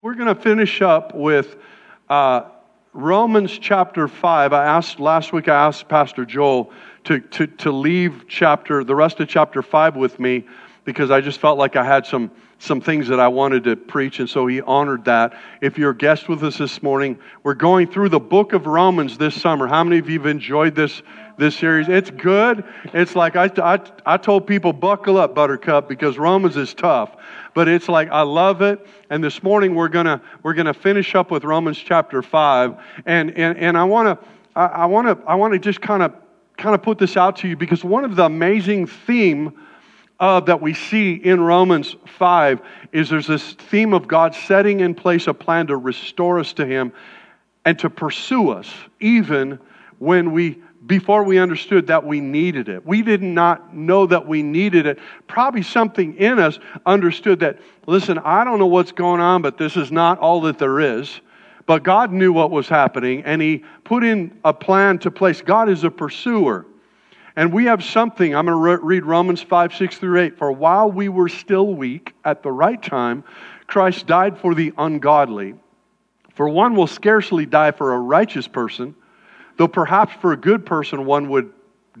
We're 0.00 0.14
going 0.14 0.32
to 0.32 0.40
finish 0.40 0.80
up 0.80 1.12
with 1.12 1.56
uh, 2.08 2.42
Romans 2.92 3.58
chapter 3.58 4.06
5. 4.06 4.52
I 4.52 4.64
asked 4.64 5.00
last 5.00 5.32
week, 5.32 5.48
I 5.48 5.66
asked 5.66 5.88
Pastor 5.88 6.24
Joel 6.24 6.70
to, 7.02 7.18
to, 7.18 7.48
to 7.48 7.72
leave 7.72 8.26
chapter, 8.28 8.84
the 8.84 8.94
rest 8.94 9.18
of 9.18 9.26
chapter 9.26 9.60
5 9.60 9.96
with 9.96 10.20
me 10.20 10.46
because 10.88 11.10
I 11.10 11.20
just 11.20 11.38
felt 11.38 11.58
like 11.58 11.76
I 11.76 11.84
had 11.84 12.06
some, 12.06 12.30
some 12.58 12.80
things 12.80 13.08
that 13.08 13.20
I 13.20 13.28
wanted 13.28 13.64
to 13.64 13.76
preach, 13.76 14.20
and 14.20 14.30
so 14.30 14.46
he 14.46 14.62
honored 14.62 15.04
that. 15.04 15.38
If 15.60 15.76
you're 15.76 15.90
a 15.90 15.94
guest 15.94 16.30
with 16.30 16.42
us 16.42 16.56
this 16.56 16.82
morning, 16.82 17.18
we're 17.42 17.52
going 17.52 17.88
through 17.88 18.08
the 18.08 18.18
book 18.18 18.54
of 18.54 18.66
Romans 18.66 19.18
this 19.18 19.38
summer. 19.38 19.66
How 19.66 19.84
many 19.84 19.98
of 19.98 20.08
you 20.08 20.18
have 20.18 20.26
enjoyed 20.26 20.74
this, 20.74 21.02
this 21.36 21.54
series? 21.54 21.90
It's 21.90 22.08
good. 22.08 22.64
It's 22.94 23.14
like 23.14 23.36
I, 23.36 23.50
I, 23.58 23.80
I 24.06 24.16
told 24.16 24.46
people, 24.46 24.72
buckle 24.72 25.18
up, 25.18 25.34
Buttercup, 25.34 25.90
because 25.90 26.16
Romans 26.16 26.56
is 26.56 26.72
tough 26.72 27.14
but 27.52 27.66
it's 27.66 27.88
like 27.88 28.08
I 28.10 28.22
love 28.22 28.62
it. 28.62 28.86
And 29.10 29.24
this 29.24 29.42
morning 29.42 29.74
we're 29.74 29.88
gonna 29.88 30.22
we're 30.44 30.54
gonna 30.54 30.72
finish 30.72 31.16
up 31.16 31.30
with 31.30 31.42
Romans 31.42 31.76
chapter 31.76 32.22
five, 32.22 32.76
and 33.04 33.36
and 33.36 33.58
and 33.58 33.76
I 33.76 33.82
want 33.82 34.20
to 34.20 34.26
I 34.54 34.86
want 34.86 35.08
to 35.08 35.26
I 35.26 35.34
want 35.34 35.54
to 35.54 35.58
just 35.58 35.80
kind 35.80 36.04
of 36.04 36.14
kind 36.56 36.74
of 36.74 36.82
put 36.82 36.98
this 36.98 37.16
out 37.16 37.36
to 37.38 37.48
you 37.48 37.56
because 37.56 37.82
one 37.82 38.04
of 38.04 38.14
the 38.14 38.24
amazing 38.24 38.86
theme 38.86 39.52
uh, 40.20 40.40
that 40.40 40.60
we 40.60 40.74
see 40.74 41.14
in 41.14 41.40
Romans 41.40 41.94
5 42.18 42.60
is 42.92 43.08
there's 43.08 43.26
this 43.26 43.52
theme 43.52 43.92
of 43.92 44.08
God 44.08 44.34
setting 44.34 44.80
in 44.80 44.94
place 44.94 45.26
a 45.26 45.34
plan 45.34 45.68
to 45.68 45.76
restore 45.76 46.38
us 46.38 46.52
to 46.54 46.66
Him 46.66 46.92
and 47.64 47.78
to 47.78 47.90
pursue 47.90 48.50
us, 48.50 48.72
even 49.00 49.58
when 49.98 50.32
we 50.32 50.62
before 50.86 51.22
we 51.22 51.38
understood 51.38 51.86
that 51.88 52.04
we 52.04 52.18
needed 52.18 52.68
it. 52.70 52.84
We 52.86 53.02
did 53.02 53.22
not 53.22 53.74
know 53.76 54.06
that 54.06 54.26
we 54.26 54.42
needed 54.42 54.86
it. 54.86 54.98
Probably 55.26 55.60
something 55.62 56.16
in 56.16 56.38
us 56.38 56.58
understood 56.86 57.40
that, 57.40 57.58
listen, 57.86 58.18
I 58.20 58.42
don't 58.42 58.58
know 58.58 58.66
what's 58.66 58.92
going 58.92 59.20
on, 59.20 59.42
but 59.42 59.58
this 59.58 59.76
is 59.76 59.92
not 59.92 60.18
all 60.18 60.40
that 60.42 60.58
there 60.58 60.80
is. 60.80 61.20
But 61.66 61.82
God 61.82 62.10
knew 62.10 62.32
what 62.32 62.50
was 62.50 62.68
happening, 62.68 63.22
and 63.24 63.42
He 63.42 63.64
put 63.84 64.02
in 64.02 64.38
a 64.44 64.54
plan 64.54 64.98
to 65.00 65.10
place. 65.10 65.42
God 65.42 65.68
is 65.68 65.84
a 65.84 65.90
pursuer. 65.90 66.64
And 67.38 67.52
we 67.52 67.66
have 67.66 67.84
something. 67.84 68.34
I'm 68.34 68.46
going 68.46 68.78
to 68.78 68.84
read 68.84 69.04
Romans 69.04 69.40
5, 69.40 69.74
6 69.74 69.98
through 69.98 70.20
8. 70.20 70.38
For 70.38 70.50
while 70.50 70.90
we 70.90 71.08
were 71.08 71.28
still 71.28 71.72
weak, 71.72 72.12
at 72.24 72.42
the 72.42 72.50
right 72.50 72.82
time, 72.82 73.22
Christ 73.66 74.06
died 74.06 74.38
for 74.38 74.54
the 74.54 74.72
ungodly. 74.76 75.54
For 76.34 76.48
one 76.48 76.74
will 76.74 76.86
scarcely 76.86 77.46
die 77.46 77.70
for 77.70 77.94
a 77.94 77.98
righteous 77.98 78.48
person 78.48 78.94
though 79.58 79.68
perhaps 79.68 80.14
for 80.20 80.32
a 80.32 80.36
good 80.36 80.64
person 80.64 81.04
one 81.04 81.28
would 81.28 81.52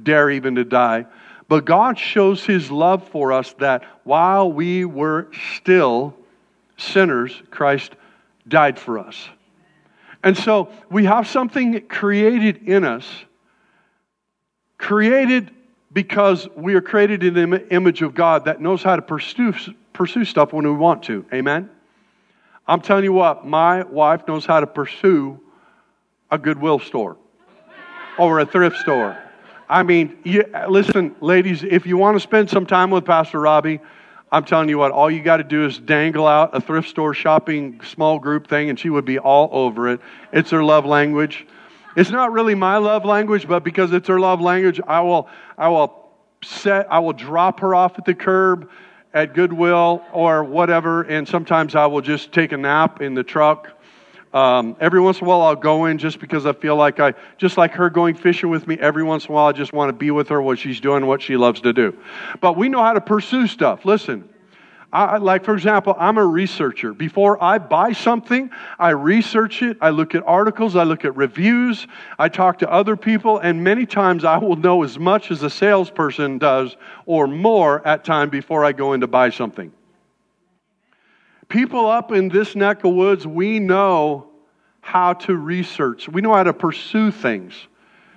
dare 0.02 0.30
even 0.30 0.54
to 0.54 0.64
die. 0.64 1.04
But 1.48 1.64
God 1.64 1.98
shows 1.98 2.44
his 2.44 2.70
love 2.70 3.06
for 3.08 3.32
us 3.32 3.52
that 3.58 3.84
while 4.04 4.50
we 4.50 4.84
were 4.84 5.28
still 5.56 6.16
sinners, 6.76 7.42
Christ 7.50 7.96
died 8.46 8.78
for 8.78 8.98
us. 8.98 9.28
And 10.22 10.36
so 10.36 10.70
we 10.90 11.04
have 11.04 11.26
something 11.26 11.86
created 11.88 12.68
in 12.68 12.84
us, 12.84 13.06
created 14.78 15.50
because 15.92 16.48
we 16.56 16.74
are 16.74 16.80
created 16.80 17.22
in 17.24 17.50
the 17.50 17.68
image 17.72 18.02
of 18.02 18.14
God 18.14 18.44
that 18.44 18.60
knows 18.60 18.82
how 18.82 18.96
to 18.96 19.02
pursue, 19.02 19.54
pursue 19.92 20.24
stuff 20.24 20.52
when 20.52 20.64
we 20.64 20.72
want 20.72 21.02
to. 21.04 21.24
Amen? 21.32 21.70
I'm 22.66 22.80
telling 22.80 23.04
you 23.04 23.12
what, 23.12 23.46
my 23.46 23.82
wife 23.84 24.26
knows 24.28 24.44
how 24.44 24.60
to 24.60 24.66
pursue 24.66 25.40
a 26.30 26.38
Goodwill 26.38 26.78
store 26.78 27.16
or 28.18 28.40
a 28.40 28.46
thrift 28.46 28.76
store. 28.76 29.16
I 29.68 29.82
mean, 29.82 30.18
you, 30.24 30.44
listen, 30.68 31.16
ladies, 31.20 31.62
if 31.62 31.86
you 31.86 31.96
want 31.96 32.16
to 32.16 32.20
spend 32.20 32.50
some 32.50 32.66
time 32.66 32.90
with 32.90 33.04
Pastor 33.04 33.40
Robbie, 33.40 33.80
I'm 34.30 34.44
telling 34.44 34.68
you 34.68 34.76
what, 34.76 34.92
all 34.92 35.10
you 35.10 35.22
got 35.22 35.38
to 35.38 35.44
do 35.44 35.64
is 35.64 35.78
dangle 35.78 36.26
out 36.26 36.54
a 36.54 36.60
thrift 36.60 36.88
store 36.88 37.14
shopping 37.14 37.80
small 37.82 38.18
group 38.18 38.46
thing, 38.48 38.68
and 38.68 38.78
she 38.78 38.90
would 38.90 39.06
be 39.06 39.18
all 39.18 39.48
over 39.52 39.88
it. 39.88 40.00
It's 40.32 40.50
her 40.50 40.62
love 40.62 40.84
language. 40.84 41.46
It's 41.98 42.10
not 42.10 42.32
really 42.32 42.54
my 42.54 42.78
love 42.78 43.04
language, 43.04 43.48
but 43.48 43.64
because 43.64 43.92
it's 43.92 44.08
her 44.08 44.20
love 44.20 44.40
language, 44.40 44.80
I 44.86 45.00
will, 45.00 45.28
I 45.56 45.68
will 45.68 46.10
set, 46.44 46.90
I 46.92 47.00
will 47.00 47.12
drop 47.12 47.60
her 47.60 47.74
off 47.74 47.98
at 47.98 48.04
the 48.04 48.14
curb 48.14 48.70
at 49.12 49.34
Goodwill 49.34 50.04
or 50.12 50.44
whatever, 50.44 51.02
and 51.02 51.26
sometimes 51.26 51.74
I 51.74 51.86
will 51.86 52.00
just 52.00 52.32
take 52.32 52.52
a 52.52 52.56
nap 52.56 53.02
in 53.02 53.14
the 53.14 53.24
truck 53.24 53.78
um, 54.32 54.76
every 54.78 55.00
once 55.00 55.20
in 55.20 55.26
a 55.26 55.28
while, 55.28 55.40
I'll 55.42 55.56
go 55.56 55.86
in 55.86 55.96
just 55.96 56.20
because 56.20 56.44
I 56.44 56.52
feel 56.52 56.76
like 56.76 57.00
I, 57.00 57.14
just 57.38 57.56
like 57.56 57.72
her 57.72 57.88
going 57.88 58.14
fishing 58.14 58.50
with 58.50 58.66
me, 58.66 58.76
every 58.78 59.02
once 59.02 59.24
in 59.24 59.32
a 59.32 59.34
while, 59.34 59.46
I 59.46 59.52
just 59.52 59.72
want 59.72 59.88
to 59.88 59.92
be 59.94 60.10
with 60.10 60.28
her, 60.28 60.42
what 60.42 60.58
she's 60.58 60.80
doing, 60.80 61.06
what 61.06 61.22
she 61.22 61.36
loves 61.36 61.60
to 61.62 61.72
do. 61.72 61.96
But 62.40 62.56
we 62.56 62.68
know 62.68 62.82
how 62.82 62.92
to 62.92 63.00
pursue 63.00 63.46
stuff. 63.46 63.84
Listen, 63.84 64.28
I, 64.90 65.18
like, 65.18 65.44
for 65.44 65.52
example, 65.52 65.94
I'm 65.98 66.16
a 66.16 66.24
researcher. 66.24 66.94
Before 66.94 67.42
I 67.42 67.58
buy 67.58 67.92
something, 67.92 68.50
I 68.78 68.90
research 68.90 69.60
it. 69.60 69.76
I 69.82 69.90
look 69.90 70.14
at 70.14 70.22
articles. 70.26 70.76
I 70.76 70.84
look 70.84 71.04
at 71.04 71.14
reviews. 71.14 71.86
I 72.18 72.30
talk 72.30 72.60
to 72.60 72.72
other 72.72 72.96
people. 72.96 73.38
And 73.38 73.62
many 73.62 73.84
times 73.84 74.24
I 74.24 74.38
will 74.38 74.56
know 74.56 74.82
as 74.84 74.98
much 74.98 75.30
as 75.30 75.42
a 75.42 75.50
salesperson 75.50 76.38
does 76.38 76.74
or 77.04 77.26
more 77.26 77.86
at 77.86 78.02
time 78.04 78.30
before 78.30 78.64
I 78.64 78.72
go 78.72 78.94
in 78.94 79.02
to 79.02 79.06
buy 79.06 79.28
something. 79.28 79.72
People 81.48 81.86
up 81.86 82.10
in 82.10 82.30
this 82.30 82.56
neck 82.56 82.84
of 82.84 82.94
woods, 82.94 83.26
we 83.26 83.58
know 83.58 84.30
how 84.80 85.12
to 85.12 85.36
research. 85.36 86.08
We 86.08 86.22
know 86.22 86.32
how 86.32 86.44
to 86.44 86.54
pursue 86.54 87.10
things. 87.10 87.54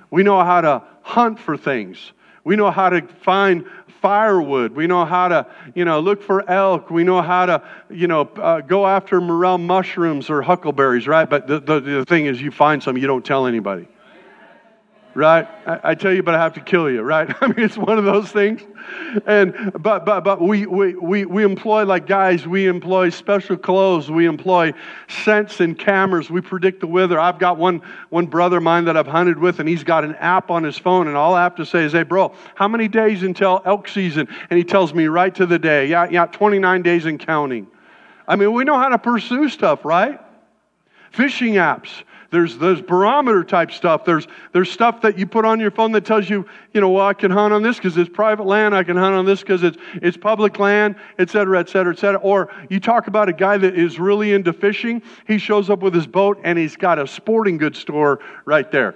We 0.10 0.24
know 0.24 0.42
how 0.42 0.62
to 0.62 0.84
hunt 1.02 1.38
for 1.38 1.58
things. 1.58 2.14
We 2.44 2.56
know 2.56 2.72
how 2.72 2.90
to 2.90 3.08
find 3.24 3.66
firewood. 4.01 4.73
We 4.73 4.88
know 4.88 5.06
how 5.06 5.28
to, 5.28 5.47
you 5.75 5.85
know, 5.85 6.00
look 6.00 6.22
for 6.23 6.50
elk. 6.50 6.89
We 6.89 7.03
know 7.03 7.22
how 7.22 7.45
to, 7.45 7.63
you 7.89 8.07
know, 8.07 8.22
uh, 8.22 8.62
go 8.62 8.88
after 8.88 9.22
morel 9.22 9.57
mushrooms 9.57 10.29
or 10.29 10.41
huckleberries, 10.41 11.07
right? 11.07 11.29
But 11.29 11.47
the, 11.47 11.59
the, 11.59 11.79
the 11.79 12.06
thing 12.06 12.25
is, 12.25 12.41
you 12.41 12.51
find 12.51 12.81
some, 12.81 12.97
you 12.97 13.07
don't 13.07 13.23
tell 13.23 13.45
anybody 13.45 13.88
right? 15.14 15.48
I, 15.66 15.80
I, 15.84 15.96
tell 15.96 16.14
you, 16.14 16.24
but 16.24 16.36
I 16.36 16.40
have 16.40 16.54
to 16.54 16.62
kill 16.62 16.90
you, 16.90 17.02
right? 17.02 17.34
I 17.42 17.48
mean, 17.48 17.60
it's 17.60 17.78
one 17.78 17.98
of 17.98 18.06
those 18.06 18.32
things. 18.32 18.62
And 19.26 19.72
but 19.80 20.06
but 20.06 20.22
but 20.22 20.42
we 20.42 20.66
we 20.66 20.96
we, 20.96 21.26
we 21.26 21.44
employ 21.44 21.86
like 21.86 22.08
guys. 22.08 22.48
We 22.48 22.68
employ 22.68 23.10
special 23.10 23.58
clothes. 23.58 24.10
We 24.10 24.26
employ 24.26 24.74
scents 25.08 25.60
and 25.60 25.78
cameras. 25.78 26.30
We 26.30 26.42
predict 26.42 26.80
the 26.80 26.88
weather. 26.88 27.20
I've 27.20 27.40
got 27.40 27.58
one 27.58 27.82
one 28.10 28.26
brother 28.26 28.58
of 28.58 28.64
mine 28.64 28.86
that 28.86 28.98
I've 28.98 29.08
hunted 29.08 29.38
with, 29.38 29.60
and 29.60 29.70
he's 29.70 29.84
got 29.84 30.04
an 30.04 30.16
app 30.16 30.50
on 30.50 30.64
his 30.64 30.78
phone. 30.78 31.08
And 31.08 31.16
all 31.16 31.36
I 31.36 31.44
have 31.44 31.56
to 31.56 31.66
say 31.66 31.84
is, 31.84 31.92
"Hey, 31.92 32.04
bro, 32.04 32.34
how 32.56 32.68
many 32.68 32.88
days 32.88 33.24
until 33.24 33.62
elk 33.66 33.88
season?" 33.88 34.28
And 34.50 34.58
he 34.58 34.64
tells 34.64 34.94
me 34.94 35.08
right 35.08 35.34
to 35.36 35.46
the 35.46 35.60
day. 35.60 35.88
Yeah, 35.88 36.08
yeah, 36.10 36.26
29 36.26 36.82
days 36.82 37.06
and 37.06 37.20
counting. 37.20 37.68
I 38.28 38.36
mean, 38.36 38.54
we 38.54 38.64
know 38.64 38.78
how 38.78 38.90
to 38.90 38.98
pursue 38.98 39.50
stuff, 39.50 39.84
right? 39.86 40.20
Fishing 41.12 41.56
apps. 41.56 42.04
There's, 42.31 42.58
there's 42.58 42.81
barometer 42.81 43.44
type 43.44 43.72
stuff. 43.72 44.06
There's, 44.06 44.25
there's 44.53 44.72
stuff 44.72 45.02
that 45.02 45.19
you 45.19 45.28
put 45.28 45.44
on 45.44 45.59
your 45.59 45.69
phone 45.69 45.92
that 45.92 46.06
tells 46.06 46.30
you, 46.30 46.46
you 46.74 46.80
know, 46.80 46.90
well, 46.90 47.06
I 47.06 47.14
can 47.14 47.30
hunt 47.30 47.53
on 47.53 47.62
this 47.62 47.75
because 47.75 47.97
it's 47.97 48.09
private 48.09 48.46
land. 48.46 48.74
I 48.74 48.86
can 48.86 48.96
hunt 48.96 49.14
on 49.14 49.25
this 49.25 49.42
because 49.42 49.64
it's, 49.64 49.78
it's 49.96 50.16
public 50.16 50.58
land, 50.58 50.96
et 51.19 51.30
cetera, 51.30 51.59
et 51.59 51.68
cetera, 51.68 51.92
et 51.92 52.00
cetera. 52.00 52.22
Or 52.22 52.50
you 52.69 52.80
talk 52.80 53.08
about 53.08 53.28
a 53.28 53.34
guy 53.34 53.58
that 53.58 53.78
is 53.78 54.00
really 54.00 54.31
into 54.31 54.53
fishing. 54.53 55.02
He 55.28 55.38
shows 55.38 55.69
up 55.69 55.81
with 55.81 55.94
his 55.94 56.08
boat 56.08 56.40
and 56.46 56.58
he's 56.58 56.78
got 56.78 57.00
a 57.00 57.06
sporting 57.06 57.58
goods 57.58 57.80
store 57.80 58.22
right 58.46 58.72
there. 58.72 58.96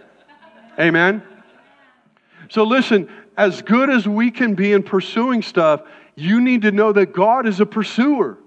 Amen? 0.80 1.22
So 2.50 2.64
listen, 2.64 3.10
as 3.36 3.62
good 3.62 3.90
as 3.90 4.08
we 4.08 4.32
can 4.32 4.56
be 4.56 4.72
in 4.72 4.82
pursuing 4.82 5.42
stuff, 5.42 5.82
you 6.16 6.40
need 6.40 6.62
to 6.62 6.72
know 6.72 6.94
that 6.94 7.12
God 7.12 7.48
is 7.48 7.60
a 7.60 7.66
pursuer. 7.66 8.38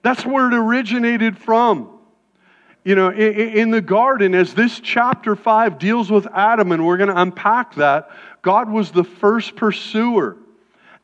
That's 0.00 0.24
where 0.24 0.48
it 0.48 0.54
originated 0.54 1.36
from. 1.36 1.98
You 2.84 2.96
know, 2.96 3.12
in, 3.12 3.70
the 3.70 3.80
garden, 3.80 4.34
as 4.34 4.54
this 4.54 4.80
chapter 4.80 5.36
5 5.36 5.78
deals 5.78 6.10
with 6.10 6.26
Adam, 6.26 6.72
and 6.72 6.84
we're 6.84 6.96
going 6.96 7.10
to 7.10 7.20
unpack 7.20 7.76
that, 7.76 8.10
God 8.42 8.68
was 8.68 8.90
the 8.90 9.04
first 9.04 9.54
pursuer. 9.54 10.36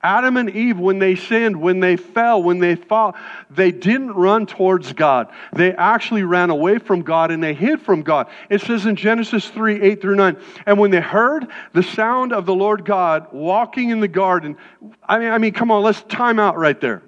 Adam 0.02 0.36
and 0.36 0.50
Eve, 0.50 0.78
when 0.78 0.98
they 0.98 1.16
sinned, 1.16 1.60
when 1.60 1.80
they 1.80 1.96
fell, 1.96 2.42
when 2.42 2.58
they 2.58 2.76
fought, 2.76 3.16
they 3.50 3.72
didn't 3.72 4.12
run 4.12 4.46
towards 4.46 4.92
God. 4.92 5.28
They 5.52 5.72
actually 5.72 6.22
ran 6.22 6.50
away 6.50 6.78
from 6.78 7.02
God 7.02 7.32
and 7.32 7.42
they 7.42 7.54
hid 7.54 7.80
from 7.80 8.02
God. 8.02 8.28
It 8.48 8.60
says 8.60 8.86
in 8.86 8.94
Genesis 8.94 9.48
3 9.48 9.80
8 9.80 10.00
through 10.00 10.16
9, 10.16 10.36
and 10.66 10.78
when 10.78 10.92
they 10.92 11.00
heard 11.00 11.48
the 11.72 11.82
sound 11.82 12.32
of 12.32 12.46
the 12.46 12.54
Lord 12.54 12.84
God 12.84 13.32
walking 13.32 13.90
in 13.90 13.98
the 13.98 14.08
garden, 14.08 14.56
I 15.02 15.18
mean, 15.18 15.30
I 15.30 15.38
mean, 15.38 15.52
come 15.52 15.72
on, 15.72 15.82
let's 15.82 16.02
time 16.02 16.38
out 16.38 16.56
right 16.56 16.80
there. 16.80 17.02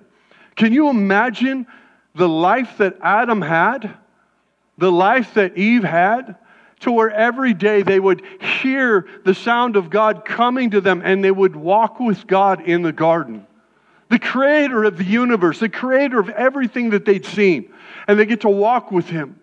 Can 0.56 0.72
you 0.72 0.88
imagine 0.88 1.69
the 2.17 2.28
life 2.28 2.78
that 2.78 2.96
Adam 3.02 3.40
had? 3.40 4.00
The 4.81 4.91
life 4.91 5.35
that 5.35 5.56
Eve 5.56 5.85
had, 5.85 6.37
to 6.81 6.91
where 6.91 7.11
every 7.11 7.53
day 7.53 7.82
they 7.82 8.00
would 8.00 8.23
hear 8.41 9.06
the 9.25 9.35
sound 9.35 9.77
of 9.77 9.91
God 9.91 10.25
coming 10.25 10.71
to 10.71 10.81
them 10.81 11.03
and 11.05 11.23
they 11.23 11.31
would 11.31 11.55
walk 11.55 12.00
with 12.00 12.27
God 12.27 12.62
in 12.62 12.81
the 12.81 12.93
garden. 12.93 13.47
The 14.09 14.19
creator 14.19 14.85
of 14.85 14.97
the 14.97 15.05
universe, 15.05 15.61
the 15.61 15.69
creator 15.69 16.19
of 16.19 16.31
everything 16.31 16.91
that 16.91 17.05
they'd 17.05 17.27
seen. 17.27 17.73
And 18.09 18.19
they 18.19 18.25
get 18.25 18.41
to 18.41 18.49
walk 18.49 18.91
with 18.91 19.06
him. 19.06 19.38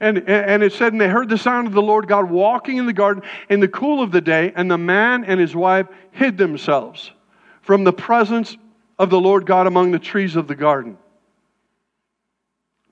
And, 0.00 0.28
and 0.28 0.62
it 0.62 0.72
said, 0.72 0.92
and 0.92 1.00
they 1.00 1.08
heard 1.08 1.28
the 1.28 1.38
sound 1.38 1.68
of 1.68 1.72
the 1.72 1.82
Lord 1.82 2.08
God 2.08 2.28
walking 2.28 2.78
in 2.78 2.86
the 2.86 2.92
garden 2.92 3.22
in 3.48 3.60
the 3.60 3.68
cool 3.68 4.02
of 4.02 4.10
the 4.10 4.20
day, 4.20 4.52
and 4.56 4.70
the 4.70 4.78
man 4.78 5.24
and 5.24 5.38
his 5.38 5.54
wife 5.54 5.86
hid 6.10 6.36
themselves 6.36 7.12
from 7.62 7.84
the 7.84 7.92
presence 7.92 8.56
of 8.98 9.10
the 9.10 9.20
Lord 9.20 9.46
God 9.46 9.66
among 9.66 9.92
the 9.92 9.98
trees 9.98 10.36
of 10.36 10.48
the 10.48 10.54
garden. 10.54 10.98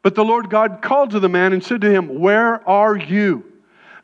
But 0.09 0.15
the 0.15 0.25
Lord 0.25 0.49
God 0.49 0.81
called 0.81 1.11
to 1.11 1.21
the 1.21 1.29
man 1.29 1.53
and 1.53 1.63
said 1.63 1.83
to 1.83 1.91
him, 1.91 2.19
Where 2.19 2.67
are 2.67 2.97
you? 2.97 3.45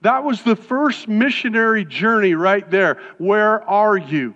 That 0.03 0.23
was 0.23 0.43
the 0.43 0.55
first 0.55 1.09
missionary 1.09 1.87
journey 1.87 2.35
right 2.35 2.71
there. 2.71 3.01
Where 3.17 3.67
are 3.67 3.97
you? 3.97 4.35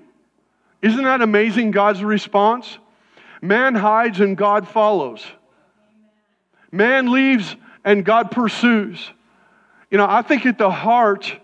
Isn't 0.80 1.04
that 1.04 1.20
amazing, 1.20 1.72
God's 1.72 2.02
response? 2.02 2.78
Man 3.42 3.74
hides 3.74 4.20
and 4.20 4.34
God 4.34 4.66
follows. 4.66 5.22
Man 6.72 7.12
leaves 7.12 7.54
and 7.84 8.02
God 8.02 8.30
pursues. 8.30 9.10
You 9.90 9.98
know, 9.98 10.06
I 10.08 10.22
think 10.22 10.46
at 10.46 10.56
the 10.56 10.70
heart, 10.70 11.38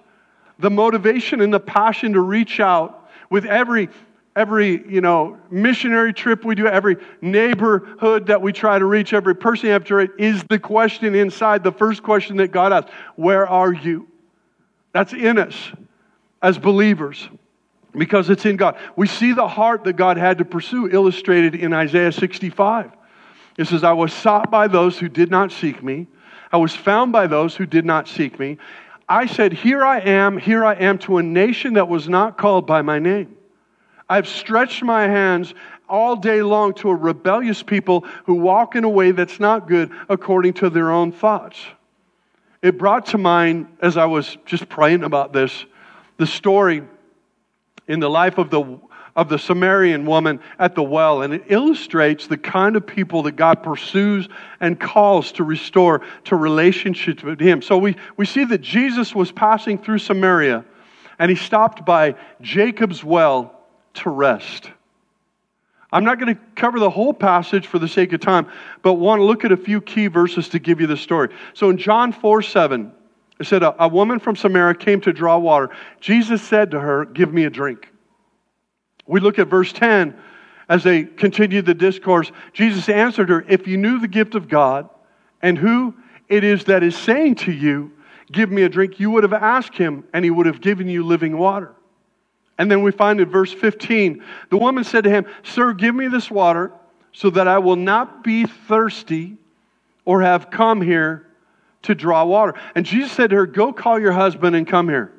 the 0.59 0.71
motivation 0.71 1.43
and 1.43 1.53
the 1.53 1.61
passion 1.61 2.15
to 2.15 2.21
reach 2.23 2.61
out 2.61 3.11
with 3.29 3.45
every 3.45 3.91
every 4.37 4.85
you 4.89 5.01
know 5.01 5.39
missionary 5.51 6.13
trip 6.13 6.45
we 6.45 6.55
do 6.55 6.67
every 6.67 6.97
neighborhood 7.21 8.27
that 8.27 8.41
we 8.41 8.53
try 8.53 8.79
to 8.79 8.85
reach 8.85 9.13
every 9.13 9.35
person 9.35 9.83
to 9.83 9.95
reach 9.95 10.11
is 10.19 10.43
the 10.45 10.59
question 10.59 11.15
inside 11.15 11.63
the 11.63 11.73
first 11.73 12.03
question 12.03 12.37
that 12.37 12.49
god 12.49 12.73
asks 12.73 12.91
where 13.17 13.47
are 13.47 13.73
you? 13.73 14.09
That's 14.93 15.13
in 15.13 15.39
us 15.39 15.73
as 16.43 16.59
believers 16.59 17.29
because 17.93 18.29
it's 18.29 18.45
in 18.45 18.57
god. 18.57 18.77
We 18.97 19.07
see 19.07 19.33
the 19.33 19.47
heart 19.47 19.85
that 19.85 19.95
god 19.95 20.17
had 20.17 20.39
to 20.39 20.45
pursue 20.45 20.89
illustrated 20.89 21.55
in 21.55 21.73
isaiah 21.73 22.13
65 22.13 22.91
it 23.57 23.67
says 23.67 23.85
i 23.85 23.93
was 23.93 24.13
sought 24.13 24.51
by 24.51 24.67
those 24.67 24.99
who 24.99 25.09
did 25.09 25.31
not 25.31 25.53
seek 25.53 25.83
me. 25.83 26.09
I 26.51 26.57
was 26.57 26.75
found 26.75 27.13
by 27.13 27.27
those 27.27 27.57
who 27.57 27.67
did 27.67 27.85
not 27.85 28.07
seek 28.07 28.39
me. 28.39 28.59
I 29.09 29.27
said 29.27 29.53
here 29.53 29.85
i 29.85 30.01
am. 30.01 30.39
Here 30.39 30.65
i 30.65 30.75
am 30.75 30.99
to 30.99 31.19
a 31.19 31.23
nation 31.23 31.75
that 31.75 31.89
was 31.89 32.09
not 32.09 32.37
called 32.37 32.67
by 32.67 32.83
my 32.83 32.99
name 32.99 33.37
I've 34.09 34.29
stretched 34.29 34.83
my 34.83 35.03
hands 35.03 35.55
all 35.89 36.17
day 36.17 36.43
long 36.43 36.75
to 36.75 36.91
a 36.91 36.95
rebellious 36.95 37.63
people 37.63 38.05
who 38.25 38.35
walk 38.35 38.77
in 38.77 38.85
a 38.85 38.89
way 38.89 39.11
that's 39.13 39.41
not 39.41 39.69
good 39.69 39.91
according 40.09 40.55
to 40.55 40.71
their 40.71 40.91
own 40.91 41.13
thoughts. 41.13 41.59
It 42.63 42.79
brought 42.79 43.07
to 43.07 43.19
mind, 43.19 43.69
as 43.81 43.97
I 43.97 44.07
was 44.07 44.37
just 44.47 44.69
praying 44.69 45.05
about 45.05 45.33
this, 45.33 45.67
the 46.17 46.27
story 46.27 46.83
in 47.87 48.01
the 48.01 48.09
life 48.09 48.39
of 48.39 48.51
the, 48.51 48.79
of 49.15 49.29
the 49.29 49.39
Samaritan 49.39 50.07
woman 50.07 50.41
at 50.59 50.75
the 50.75 50.83
well, 50.83 51.23
and 51.23 51.35
it 51.35 51.45
illustrates 51.49 52.27
the 52.27 52.39
kind 52.39 52.77
of 52.77 52.87
people 52.87 53.25
that 53.25 53.33
God 53.33 53.63
pursues 53.63 54.29
and 54.61 54.81
calls 54.81 55.33
to 55.33 55.45
restore 55.45 56.01
to 56.25 56.37
relationships 56.37 57.23
with 57.23 57.39
Him. 57.39 57.61
So 57.61 57.77
we, 57.77 57.97
we 58.17 58.25
see 58.25 58.45
that 58.45 58.63
Jesus 58.63 59.15
was 59.15 59.31
passing 59.31 59.77
through 59.77 59.99
Samaria, 59.99 60.65
and 61.19 61.31
he 61.31 61.37
stopped 61.37 61.85
by 61.85 62.15
Jacob's 62.41 63.05
well 63.05 63.54
to 63.95 64.11
rest. 64.11 64.71
I'm 65.93 66.05
not 66.05 66.19
going 66.19 66.35
to 66.35 66.41
cover 66.57 66.81
the 66.81 66.91
whole 66.91 67.15
passage 67.15 67.69
for 67.69 67.79
the 67.79 67.87
sake 67.87 68.13
of 68.13 68.21
time, 68.21 68.49
but 68.83 68.95
want 68.95 69.21
to 69.21 69.25
look 69.25 69.45
at 69.45 69.53
a 69.53 69.57
few 69.57 69.81
key 69.81 70.09
verses 70.09 70.49
to 70.51 70.59
give 70.59 70.81
you 70.81 70.89
the 70.89 70.97
story. 70.97 71.29
So 71.55 71.71
in 71.71 71.79
John 71.79 72.13
4 72.13 72.43
7, 72.43 72.93
it 73.39 73.47
said, 73.47 73.63
a, 73.63 73.89
woman 73.89 74.19
from 74.19 74.37
Samaria 74.37 74.75
came 74.75 75.01
to 75.03 75.13
draw 75.13 75.39
water. 75.39 75.71
Jesus 76.01 76.43
said 76.43 76.71
to 76.73 76.81
her, 76.81 77.05
Give 77.05 77.33
me 77.33 77.45
a 77.45 77.51
drink. 77.51 77.89
We 79.07 79.21
look 79.21 79.39
at 79.39 79.49
verse 79.49 79.73
10 79.73 80.17
as 80.69 80.83
they 80.83 81.05
continued 81.05 81.67
the 81.67 81.75
discourse. 81.75 82.33
Jesus 82.53 82.89
answered 82.89 83.29
her, 83.29 83.45
If 83.49 83.67
you 83.67 83.77
knew 83.77 84.01
the 84.01 84.09
gift 84.09 84.35
of 84.35 84.49
God 84.49 84.89
and 85.43 85.59
who 85.59 85.95
it 86.29 86.43
is 86.43 86.65
that 86.65 86.83
is 86.83 86.97
saying 86.97 87.37
to 87.37 87.53
you, 87.53 87.93
Give 88.33 88.51
me 88.51 88.63
a 88.63 88.69
drink, 88.69 88.99
you 88.99 89.11
would 89.11 89.23
have 89.23 89.35
asked 89.35 89.77
him, 89.77 90.05
and 90.13 90.25
he 90.25 90.31
would 90.31 90.47
have 90.47 90.61
given 90.61 90.89
you 90.89 91.05
living 91.05 91.37
water. 91.37 91.75
And 92.59 92.71
then 92.71 92.83
we 92.83 92.93
find 92.93 93.21
in 93.21 93.29
verse 93.29 93.53
15, 93.53 94.23
the 94.51 94.57
woman 94.57 94.85
said 94.85 95.05
to 95.05 95.11
him, 95.11 95.27
Sir, 95.43 95.73
give 95.73 95.95
me 95.95 96.09
this 96.09 96.31
water 96.31 96.73
so 97.13 97.31
that 97.31 97.49
I 97.49 97.59
will 97.59 97.77
not 97.77 98.23
be 98.23 98.47
thirsty 98.47 99.37
or 100.05 100.23
have 100.23 100.51
come 100.51 100.81
here 100.81 101.27
to 101.83 101.95
draw 101.95 102.25
water. 102.25 102.55
And 102.75 102.87
Jesus 102.87 103.13
said 103.13 103.31
to 103.31 103.37
her, 103.37 103.47
Go 103.47 103.73
call 103.73 103.99
your 103.99 104.13
husband 104.13 104.55
and 104.57 104.67
come 104.67 104.89
here. 104.89 105.13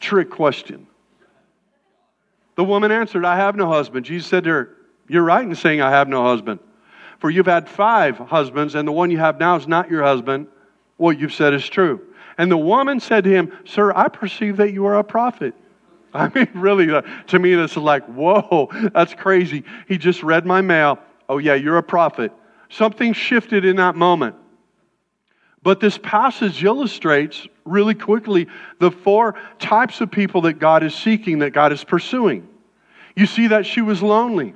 Trick 0.00 0.30
question. 0.30 0.86
The 2.56 2.64
woman 2.64 2.90
answered, 2.90 3.24
I 3.24 3.36
have 3.36 3.56
no 3.56 3.68
husband. 3.68 4.06
Jesus 4.06 4.28
said 4.28 4.44
to 4.44 4.50
her, 4.50 4.76
You're 5.08 5.22
right 5.22 5.44
in 5.44 5.54
saying, 5.54 5.80
I 5.80 5.90
have 5.90 6.08
no 6.08 6.24
husband. 6.24 6.60
For 7.18 7.30
you've 7.30 7.46
had 7.46 7.68
five 7.68 8.18
husbands, 8.18 8.74
and 8.74 8.86
the 8.86 8.92
one 8.92 9.10
you 9.10 9.18
have 9.18 9.38
now 9.38 9.56
is 9.56 9.66
not 9.66 9.90
your 9.90 10.02
husband. 10.02 10.48
What 10.96 11.18
you've 11.18 11.34
said 11.34 11.54
is 11.54 11.66
true. 11.66 12.00
And 12.38 12.50
the 12.50 12.56
woman 12.56 13.00
said 13.00 13.24
to 13.24 13.30
him, 13.30 13.52
Sir, 13.64 13.92
I 13.94 14.08
perceive 14.08 14.58
that 14.58 14.72
you 14.72 14.86
are 14.86 14.98
a 14.98 15.04
prophet. 15.04 15.54
I 16.14 16.30
mean, 16.34 16.48
really, 16.54 16.90
uh, 16.90 17.02
to 17.28 17.38
me, 17.38 17.54
this 17.54 17.72
is 17.72 17.76
like, 17.78 18.04
whoa, 18.06 18.68
that's 18.92 19.14
crazy. 19.14 19.64
He 19.88 19.98
just 19.98 20.22
read 20.22 20.46
my 20.46 20.60
mail. 20.60 20.98
Oh, 21.28 21.38
yeah, 21.38 21.54
you're 21.54 21.78
a 21.78 21.82
prophet. 21.82 22.32
Something 22.68 23.12
shifted 23.12 23.64
in 23.64 23.76
that 23.76 23.96
moment. 23.96 24.36
But 25.62 25.80
this 25.80 25.98
passage 25.98 26.62
illustrates 26.62 27.46
really 27.64 27.94
quickly 27.94 28.46
the 28.78 28.90
four 28.90 29.34
types 29.58 30.00
of 30.00 30.10
people 30.10 30.42
that 30.42 30.54
God 30.54 30.84
is 30.84 30.94
seeking, 30.94 31.40
that 31.40 31.50
God 31.50 31.72
is 31.72 31.82
pursuing. 31.82 32.48
You 33.16 33.26
see 33.26 33.48
that 33.48 33.66
she 33.66 33.80
was 33.80 34.02
lonely. 34.02 34.54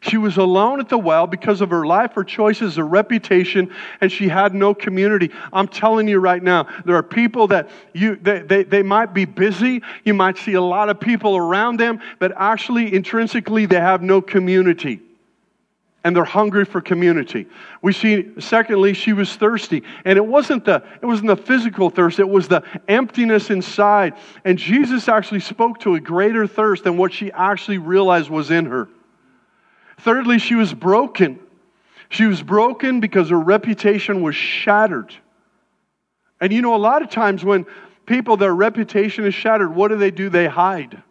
She 0.00 0.16
was 0.16 0.36
alone 0.36 0.80
at 0.80 0.88
the 0.88 0.98
well 0.98 1.26
because 1.26 1.60
of 1.60 1.70
her 1.70 1.84
life, 1.84 2.12
her 2.12 2.24
choices, 2.24 2.76
her 2.76 2.86
reputation, 2.86 3.74
and 4.00 4.12
she 4.12 4.28
had 4.28 4.54
no 4.54 4.74
community. 4.74 5.30
I'm 5.52 5.66
telling 5.66 6.06
you 6.06 6.18
right 6.18 6.42
now, 6.42 6.68
there 6.84 6.94
are 6.94 7.02
people 7.02 7.48
that 7.48 7.68
you 7.94 8.16
they, 8.16 8.40
they, 8.40 8.62
they 8.62 8.82
might 8.82 9.12
be 9.12 9.24
busy. 9.24 9.82
You 10.04 10.14
might 10.14 10.38
see 10.38 10.54
a 10.54 10.62
lot 10.62 10.88
of 10.88 11.00
people 11.00 11.36
around 11.36 11.80
them, 11.80 12.00
but 12.18 12.32
actually 12.36 12.94
intrinsically 12.94 13.66
they 13.66 13.80
have 13.80 14.02
no 14.02 14.20
community. 14.22 15.00
And 16.04 16.14
they're 16.14 16.24
hungry 16.24 16.64
for 16.64 16.80
community. 16.80 17.46
We 17.82 17.92
see, 17.92 18.30
secondly, 18.38 18.94
she 18.94 19.12
was 19.12 19.34
thirsty. 19.34 19.82
And 20.04 20.16
it 20.16 20.24
wasn't 20.24 20.64
the 20.64 20.82
it 21.02 21.06
wasn't 21.06 21.26
the 21.26 21.36
physical 21.36 21.90
thirst, 21.90 22.20
it 22.20 22.28
was 22.28 22.46
the 22.46 22.62
emptiness 22.86 23.50
inside. 23.50 24.14
And 24.44 24.56
Jesus 24.56 25.08
actually 25.08 25.40
spoke 25.40 25.80
to 25.80 25.96
a 25.96 26.00
greater 26.00 26.46
thirst 26.46 26.84
than 26.84 26.96
what 26.96 27.12
she 27.12 27.32
actually 27.32 27.78
realized 27.78 28.30
was 28.30 28.52
in 28.52 28.66
her. 28.66 28.88
Thirdly, 29.98 30.38
she 30.38 30.54
was 30.54 30.72
broken. 30.72 31.40
She 32.08 32.24
was 32.24 32.42
broken 32.42 33.00
because 33.00 33.30
her 33.30 33.40
reputation 33.40 34.22
was 34.22 34.34
shattered. 34.34 35.14
And 36.40 36.52
you 36.52 36.62
know, 36.62 36.74
a 36.74 36.78
lot 36.78 37.02
of 37.02 37.10
times 37.10 37.44
when 37.44 37.66
people, 38.06 38.36
their 38.36 38.54
reputation 38.54 39.24
is 39.24 39.34
shattered, 39.34 39.74
what 39.74 39.88
do 39.88 39.96
they 39.96 40.10
do? 40.10 40.28
They 40.28 40.46
hide. 40.46 41.02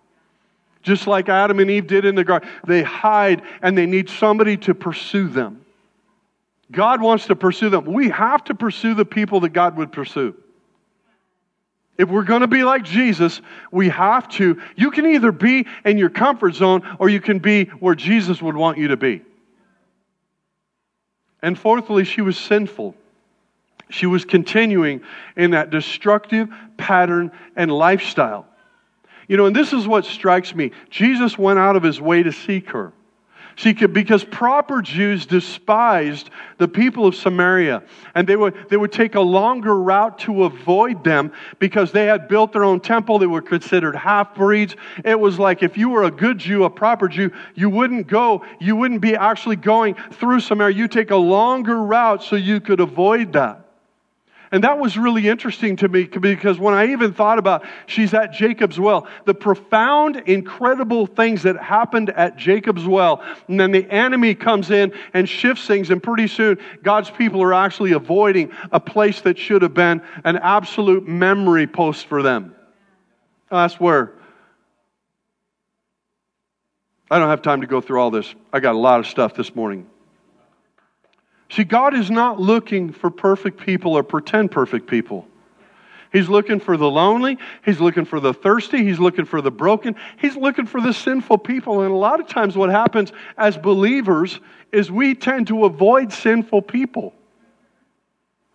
Just 0.82 1.06
like 1.06 1.28
Adam 1.28 1.60
and 1.60 1.70
Eve 1.70 1.86
did 1.86 2.06
in 2.06 2.16
the 2.16 2.24
garden. 2.24 2.50
They 2.66 2.82
hide 2.82 3.42
and 3.62 3.78
they 3.78 3.86
need 3.86 4.10
somebody 4.10 4.58
to 4.58 4.74
pursue 4.74 5.28
them. 5.28 5.66
God 6.72 7.02
wants 7.02 7.28
to 7.28 7.36
pursue 7.36 7.70
them. 7.70 7.86
We 7.86 8.10
have 8.10 8.44
to 8.46 8.56
pursue 8.56 8.94
the 8.94 9.06
people 9.06 9.42
that 9.42 9.50
God 9.50 9.78
would 9.78 9.92
pursue. 9.92 10.36
If 11.98 12.10
we're 12.10 12.24
going 12.24 12.42
to 12.42 12.48
be 12.48 12.64
like 12.64 12.84
Jesus, 12.84 13.42
we 13.72 13.90
have 13.90 14.28
to. 14.30 14.62
You 14.76 14.92
can 14.92 15.06
either 15.08 15.32
be 15.32 15.66
in 15.84 15.98
your 15.98 16.10
comfort 16.10 16.54
zone 16.54 16.84
or 17.00 17.10
you 17.10 17.20
can 17.20 17.40
be 17.40 17.66
where 17.66 17.96
Jesus 17.96 18.42
would 18.42 18.56
want 18.56 18.78
you 18.78 18.90
to 18.90 18.98
be. 18.98 19.22
And 21.42 21.58
fourthly, 21.58 22.04
she 22.04 22.22
was 22.22 22.38
sinful. 22.38 22.96
She 23.90 24.06
was 24.06 24.26
continuing 24.26 25.02
in 25.36 25.52
that 25.52 25.70
destructive 25.70 26.50
pattern 26.78 27.32
and 27.56 27.72
lifestyle. 27.72 28.46
You 29.28 29.38
know, 29.38 29.46
and 29.46 29.56
this 29.56 29.74
is 29.74 29.88
what 29.88 30.06
strikes 30.06 30.54
me. 30.54 30.72
Jesus 30.90 31.38
went 31.38 31.60
out 31.60 31.76
of 31.76 31.84
his 31.84 32.00
way 32.00 32.24
to 32.24 32.32
seek 32.32 32.70
her. 32.72 32.94
See, 33.58 33.74
because 33.74 34.24
proper 34.24 34.84
Jews 34.84 35.26
despised 35.26 36.30
the 36.60 36.68
people 36.68 37.08
of 37.08 37.16
Samaria, 37.16 37.82
and 38.14 38.28
they 38.28 38.36
would, 38.36 38.54
they 38.70 38.78
would 38.78 38.92
take 38.92 39.16
a 39.16 39.20
longer 39.20 39.82
route 39.82 40.20
to 40.20 40.44
avoid 40.44 41.04
them 41.04 41.32
because 41.58 41.92
they 41.92 42.06
had 42.06 42.28
built 42.28 42.54
their 42.54 42.64
own 42.64 42.80
temple. 42.80 43.18
They 43.18 43.26
were 43.26 43.42
considered 43.42 43.96
half 43.96 44.36
breeds. 44.36 44.76
It 45.04 45.20
was 45.20 45.40
like 45.40 45.64
if 45.64 45.76
you 45.76 45.90
were 45.90 46.04
a 46.04 46.12
good 46.12 46.38
Jew, 46.38 46.66
a 46.66 46.70
proper 46.70 47.08
Jew, 47.08 47.32
you 47.56 47.72
wouldn't 47.72 48.06
go, 48.06 48.46
you 48.60 48.76
wouldn't 48.76 49.02
be 49.02 49.16
actually 49.16 49.56
going 49.56 49.96
through 50.12 50.40
Samaria. 50.42 50.76
You 50.76 50.88
take 50.88 51.10
a 51.10 51.16
longer 51.16 51.82
route 51.82 52.22
so 52.22 52.36
you 52.36 52.62
could 52.62 52.80
avoid 52.80 53.34
that. 53.34 53.67
And 54.52 54.64
that 54.64 54.80
was 54.80 54.98
really 54.98 55.28
interesting 55.28 55.76
to 55.78 55.90
me 55.90 56.06
because 56.06 56.58
when 56.58 56.74
I 56.74 56.88
even 56.88 57.14
thought 57.14 57.38
about 57.38 57.66
she's 57.86 58.14
at 58.14 58.32
Jacob's 58.32 58.80
well, 58.80 59.08
the 59.26 59.34
profound, 59.34 60.24
incredible 60.26 61.06
things 61.06 61.44
that 61.44 61.58
happened 61.58 62.10
at 62.12 62.38
Jacob's 62.38 62.86
well, 62.86 63.22
and 63.48 63.60
then 63.60 63.72
the 63.72 63.90
enemy 63.92 64.36
comes 64.36 64.72
in 64.72 64.94
and 65.14 65.28
shifts 65.28 65.68
things, 65.68 65.90
and 65.90 66.02
pretty 66.02 66.28
soon 66.28 66.58
God's 66.82 67.10
people 67.10 67.44
are 67.44 67.54
actually 67.54 67.92
avoiding 67.92 68.52
a 68.72 68.80
place 68.80 69.22
that 69.22 69.38
should 69.38 69.62
have 69.64 69.74
been 69.74 70.02
an 70.24 70.38
absolute 70.38 71.08
memory 71.08 71.68
post 71.68 72.06
for 72.06 72.22
them. 72.24 72.56
That's 73.52 73.80
where. 73.80 74.14
I 77.10 77.20
don't 77.20 77.30
have 77.30 77.42
time 77.42 77.62
to 77.62 77.68
go 77.68 77.80
through 77.80 78.02
all 78.02 78.12
this. 78.12 78.34
I 78.52 78.60
got 78.60 78.76
a 78.76 78.78
lot 78.78 79.00
of 79.00 79.08
stuff 79.08 79.34
this 79.34 79.56
morning. 79.56 79.88
See, 81.50 81.64
God 81.64 81.94
is 81.94 82.12
not 82.12 82.40
looking 82.40 82.92
for 82.92 83.10
perfect 83.10 83.60
people 83.60 83.94
or 83.94 84.04
pretend 84.04 84.52
perfect 84.52 84.88
people. 84.88 85.28
He's 86.12 86.30
looking 86.30 86.60
for 86.60 86.78
the 86.78 86.90
lonely. 86.90 87.38
He's 87.66 87.80
looking 87.80 88.06
for 88.06 88.20
the 88.20 88.34
thirsty. 88.34 88.84
He's 88.84 89.00
looking 89.00 89.26
for 89.26 89.42
the 89.42 89.52
broken. 89.52 89.96
He's 90.18 90.36
looking 90.36 90.66
for 90.66 90.82
the 90.82 90.94
sinful 90.94 91.40
people. 91.40 91.82
And 91.82 91.92
a 91.92 91.96
lot 91.96 92.20
of 92.20 92.28
times, 92.28 92.56
what 92.56 92.70
happens 92.70 93.12
as 93.38 93.58
believers 93.58 94.40
is 94.72 94.90
we 94.92 95.16
tend 95.16 95.48
to 95.48 95.66
avoid 95.66 96.12
sinful 96.12 96.64
people. 96.64 97.14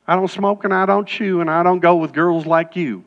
I 0.06 0.16
don't 0.16 0.30
smoke 0.30 0.64
and 0.64 0.74
I 0.74 0.86
don't 0.86 1.06
chew 1.06 1.40
and 1.40 1.50
I 1.50 1.62
don't 1.62 1.80
go 1.80 1.96
with 1.96 2.12
girls 2.12 2.46
like 2.46 2.74
you. 2.74 3.04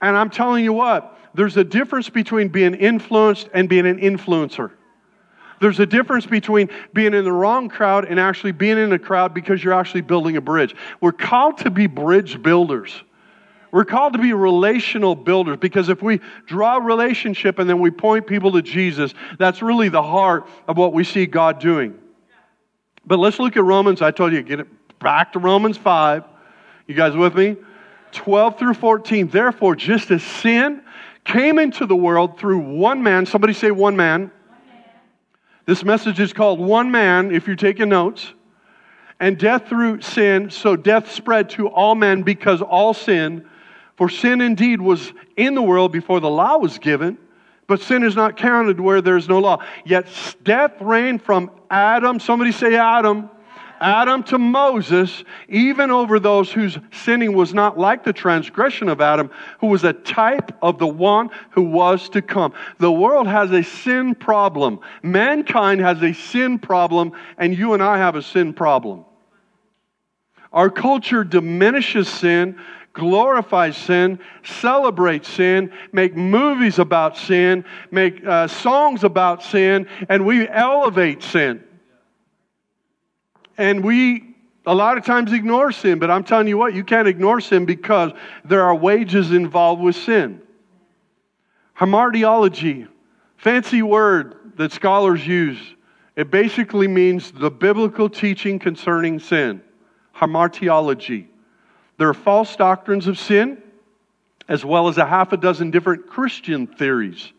And 0.00 0.16
I'm 0.16 0.30
telling 0.30 0.64
you 0.64 0.72
what, 0.72 1.18
there's 1.34 1.56
a 1.56 1.64
difference 1.64 2.08
between 2.08 2.48
being 2.48 2.74
influenced 2.74 3.48
and 3.52 3.68
being 3.68 3.86
an 3.86 3.98
influencer. 3.98 4.72
There's 5.60 5.80
a 5.80 5.86
difference 5.86 6.26
between 6.26 6.68
being 6.92 7.14
in 7.14 7.24
the 7.24 7.32
wrong 7.32 7.68
crowd 7.68 8.04
and 8.04 8.20
actually 8.20 8.52
being 8.52 8.78
in 8.78 8.92
a 8.92 8.98
crowd 8.98 9.32
because 9.32 9.62
you're 9.64 9.72
actually 9.72 10.02
building 10.02 10.36
a 10.36 10.40
bridge. 10.40 10.74
We're 11.00 11.12
called 11.12 11.58
to 11.58 11.70
be 11.70 11.86
bridge 11.86 12.42
builders. 12.42 13.02
We're 13.72 13.84
called 13.84 14.14
to 14.14 14.18
be 14.18 14.32
relational 14.32 15.14
builders 15.14 15.58
because 15.58 15.88
if 15.88 16.02
we 16.02 16.20
draw 16.46 16.76
a 16.76 16.80
relationship 16.80 17.58
and 17.58 17.68
then 17.68 17.80
we 17.80 17.90
point 17.90 18.26
people 18.26 18.52
to 18.52 18.62
Jesus, 18.62 19.12
that's 19.38 19.62
really 19.62 19.88
the 19.88 20.02
heart 20.02 20.46
of 20.68 20.76
what 20.76 20.92
we 20.92 21.04
see 21.04 21.26
God 21.26 21.58
doing. 21.58 21.98
But 23.06 23.18
let's 23.18 23.38
look 23.38 23.56
at 23.56 23.64
Romans. 23.64 24.02
I 24.02 24.10
told 24.10 24.32
you, 24.32 24.42
get 24.42 24.60
it 24.60 24.68
back 24.98 25.32
to 25.32 25.38
Romans 25.38 25.76
5. 25.76 26.24
You 26.86 26.94
guys 26.94 27.16
with 27.16 27.34
me? 27.34 27.56
12 28.12 28.58
through 28.58 28.74
14. 28.74 29.28
Therefore, 29.28 29.76
just 29.76 30.10
as 30.10 30.22
sin 30.22 30.82
came 31.24 31.58
into 31.58 31.86
the 31.86 31.96
world 31.96 32.38
through 32.38 32.58
one 32.58 33.02
man, 33.02 33.26
somebody 33.26 33.52
say 33.52 33.70
one 33.70 33.96
man. 33.96 34.30
This 35.66 35.84
message 35.84 36.20
is 36.20 36.32
called 36.32 36.60
One 36.60 36.92
Man, 36.92 37.34
if 37.34 37.48
you're 37.48 37.56
taking 37.56 37.88
notes. 37.88 38.32
And 39.18 39.36
death 39.36 39.68
through 39.68 40.00
sin, 40.00 40.50
so 40.50 40.76
death 40.76 41.10
spread 41.10 41.50
to 41.50 41.66
all 41.68 41.96
men 41.96 42.22
because 42.22 42.62
all 42.62 42.94
sin. 42.94 43.48
For 43.96 44.08
sin 44.08 44.40
indeed 44.40 44.80
was 44.80 45.12
in 45.36 45.54
the 45.56 45.62
world 45.62 45.90
before 45.90 46.20
the 46.20 46.30
law 46.30 46.58
was 46.58 46.78
given, 46.78 47.18
but 47.66 47.80
sin 47.80 48.04
is 48.04 48.14
not 48.14 48.36
counted 48.36 48.78
where 48.78 49.00
there 49.00 49.16
is 49.16 49.28
no 49.28 49.40
law. 49.40 49.64
Yet 49.84 50.06
death 50.44 50.74
reigned 50.80 51.22
from 51.22 51.50
Adam, 51.68 52.20
somebody 52.20 52.52
say 52.52 52.76
Adam, 52.76 53.28
Adam 53.80 54.22
to 54.24 54.38
Moses, 54.38 55.24
even 55.48 55.90
over 55.90 56.18
those 56.18 56.52
whose 56.52 56.78
sinning 56.92 57.34
was 57.34 57.54
not 57.54 57.78
like 57.78 58.04
the 58.04 58.12
transgression 58.12 58.88
of 58.88 59.00
Adam, 59.00 59.30
who 59.60 59.68
was 59.68 59.84
a 59.84 59.92
type 59.92 60.52
of 60.62 60.78
the 60.78 60.86
one 60.86 61.30
who 61.50 61.62
was 61.62 62.08
to 62.10 62.22
come. 62.22 62.52
The 62.78 62.92
world 62.92 63.26
has 63.26 63.50
a 63.50 63.62
sin 63.62 64.14
problem. 64.14 64.80
Mankind 65.02 65.80
has 65.80 66.02
a 66.02 66.12
sin 66.12 66.58
problem, 66.58 67.12
and 67.38 67.56
you 67.56 67.74
and 67.74 67.82
I 67.82 67.98
have 67.98 68.16
a 68.16 68.22
sin 68.22 68.52
problem. 68.52 69.04
Our 70.52 70.70
culture 70.70 71.22
diminishes 71.22 72.08
sin, 72.08 72.58
glorifies 72.94 73.76
sin, 73.76 74.18
celebrates 74.42 75.28
sin, 75.28 75.70
make 75.92 76.16
movies 76.16 76.78
about 76.78 77.16
sin, 77.16 77.64
make 77.90 78.24
uh, 78.26 78.48
songs 78.48 79.04
about 79.04 79.42
sin, 79.42 79.86
and 80.08 80.24
we 80.24 80.48
elevate 80.48 81.22
sin. 81.22 81.62
And 83.58 83.82
we 83.82 84.36
a 84.66 84.74
lot 84.74 84.98
of 84.98 85.04
times 85.04 85.32
ignore 85.32 85.70
sin, 85.70 86.00
but 86.00 86.10
I'm 86.10 86.24
telling 86.24 86.48
you 86.48 86.58
what, 86.58 86.74
you 86.74 86.82
can't 86.82 87.06
ignore 87.06 87.40
sin 87.40 87.64
because 87.64 88.10
there 88.44 88.64
are 88.64 88.74
wages 88.74 89.30
involved 89.30 89.80
with 89.80 89.94
sin. 89.94 90.42
Hamartiology, 91.78 92.88
fancy 93.36 93.82
word 93.82 94.34
that 94.56 94.72
scholars 94.72 95.24
use. 95.24 95.58
It 96.16 96.30
basically 96.30 96.88
means 96.88 97.30
the 97.30 97.50
biblical 97.50 98.08
teaching 98.08 98.58
concerning 98.58 99.20
sin. 99.20 99.62
Hamartiology. 100.16 101.26
There 101.98 102.08
are 102.08 102.14
false 102.14 102.56
doctrines 102.56 103.06
of 103.06 103.18
sin, 103.18 103.62
as 104.48 104.64
well 104.64 104.88
as 104.88 104.98
a 104.98 105.06
half 105.06 105.32
a 105.32 105.36
dozen 105.36 105.70
different 105.70 106.08
Christian 106.08 106.66
theories 106.66 107.32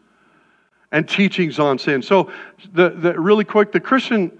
and 0.91 1.07
teachings 1.09 1.59
on 1.59 1.77
sin. 1.77 2.01
So, 2.01 2.31
the, 2.73 2.91
the, 2.91 3.19
really 3.19 3.43
quick, 3.43 3.71
the 3.71 3.79
Christian 3.79 4.39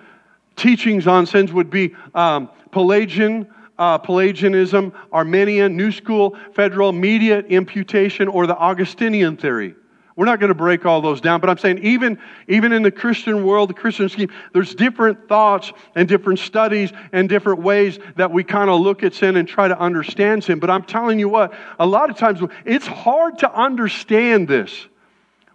teachings 0.58 1.08
on 1.08 1.26
sins 1.26 1.54
would 1.54 1.70
be 1.70 1.96
um, 2.14 2.50
Pelagian, 2.72 3.48
uh, 3.80 3.98
Pelagianism, 4.00 4.92
Arminian, 5.12 5.78
New 5.78 5.92
School, 5.92 6.36
Federal, 6.54 6.90
Immediate 6.90 7.46
Imputation, 7.46 8.28
or 8.28 8.46
the 8.48 8.58
Augustinian 8.58 9.38
theory. 9.38 9.76
We're 10.18 10.26
not 10.26 10.40
going 10.40 10.50
to 10.50 10.56
break 10.56 10.84
all 10.84 11.00
those 11.00 11.22
down, 11.22 11.42
but 11.42 11.50
I'm 11.52 11.60
saying 11.60 11.78
even, 11.84 12.18
even 12.48 12.72
in 12.74 12.82
the 12.82 12.90
Christian 12.90 13.46
world, 13.46 13.70
the 13.70 13.76
Christian 13.76 14.10
scheme, 14.10 14.32
there's 14.52 14.74
different 14.74 15.30
thoughts 15.30 15.72
and 15.94 16.10
different 16.10 16.40
studies 16.40 16.92
and 17.12 17.30
different 17.30 17.62
ways 17.62 18.00
that 18.16 18.32
we 18.32 18.44
kind 18.44 18.72
of 18.72 18.82
look 18.82 19.04
at 19.04 19.14
sin 19.14 19.36
and 19.36 19.48
try 19.48 19.68
to 19.68 19.80
understand 19.80 20.44
sin. 20.44 20.58
But 20.58 20.72
I'm 20.72 20.82
telling 20.82 21.20
you 21.20 21.30
what, 21.30 21.54
a 21.78 21.86
lot 21.86 22.10
of 22.10 22.18
times 22.18 22.42
it's 22.66 22.88
hard 22.88 23.38
to 23.40 23.54
understand 23.54 24.48
this. 24.48 24.88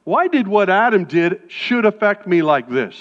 Why 0.04 0.28
did 0.28 0.46
what 0.46 0.70
Adam 0.70 1.06
did 1.06 1.42
should 1.48 1.84
affect 1.84 2.28
me 2.28 2.42
like 2.42 2.68
this? 2.68 2.96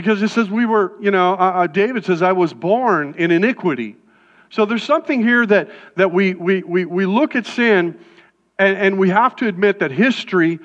Because 0.00 0.22
it 0.22 0.28
says 0.28 0.48
we 0.48 0.64
were, 0.64 0.94
you 0.98 1.10
know, 1.10 1.34
uh, 1.34 1.36
uh, 1.36 1.66
David 1.66 2.06
says, 2.06 2.22
I 2.22 2.32
was 2.32 2.54
born 2.54 3.14
in 3.18 3.30
iniquity. 3.30 3.96
So 4.48 4.64
there's 4.64 4.82
something 4.82 5.22
here 5.22 5.44
that, 5.44 5.68
that 5.96 6.10
we, 6.10 6.32
we, 6.32 6.62
we, 6.62 6.86
we 6.86 7.04
look 7.04 7.36
at 7.36 7.44
sin 7.44 7.98
and, 8.58 8.78
and 8.78 8.98
we 8.98 9.10
have 9.10 9.36
to 9.36 9.46
admit 9.46 9.80
that 9.80 9.90
history, 9.90 10.58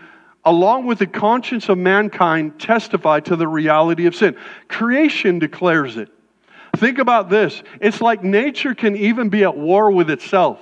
along 0.46 0.86
with 0.86 1.00
the 1.00 1.06
conscience 1.06 1.68
of 1.68 1.78
mankind, 1.78 2.58
testify 2.62 3.20
to 3.20 3.36
the 3.36 3.46
reality 3.46 4.06
of 4.06 4.16
sin. 4.16 4.38
Creation 4.70 5.38
declares 5.38 5.98
it. 5.98 6.08
Think 6.78 6.98
about 6.98 7.30
this 7.30 7.62
it's 7.82 8.00
like 8.00 8.24
nature 8.24 8.74
can 8.74 8.96
even 8.96 9.28
be 9.28 9.44
at 9.44 9.58
war 9.58 9.92
with 9.92 10.10
itself. 10.10 10.62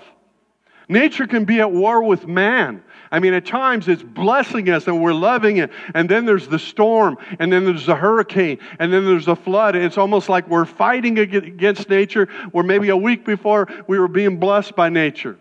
Nature 0.89 1.27
can 1.27 1.45
be 1.45 1.59
at 1.59 1.71
war 1.71 2.01
with 2.01 2.25
man. 2.25 2.83
I 3.13 3.19
mean, 3.19 3.35
at 3.35 3.45
times 3.45 3.87
it's 3.87 4.01
blessing 4.01 4.71
us 4.71 4.87
and 4.87 4.99
we're 4.99 5.13
loving 5.13 5.57
it. 5.57 5.69
And 5.93 6.09
then 6.09 6.25
there's 6.25 6.47
the 6.47 6.57
storm, 6.57 7.15
and 7.37 7.53
then 7.53 7.63
there's 7.63 7.85
the 7.85 7.95
hurricane, 7.95 8.57
and 8.79 8.91
then 8.91 9.05
there's 9.05 9.27
the 9.27 9.35
flood. 9.35 9.75
It's 9.75 9.99
almost 9.99 10.29
like 10.29 10.49
we're 10.49 10.65
fighting 10.65 11.19
against 11.19 11.89
nature, 11.89 12.25
where 12.51 12.63
maybe 12.63 12.89
a 12.89 12.97
week 12.97 13.23
before 13.23 13.67
we 13.87 13.99
were 13.99 14.07
being 14.07 14.39
blessed 14.39 14.75
by 14.75 14.89
nature. 14.89 15.37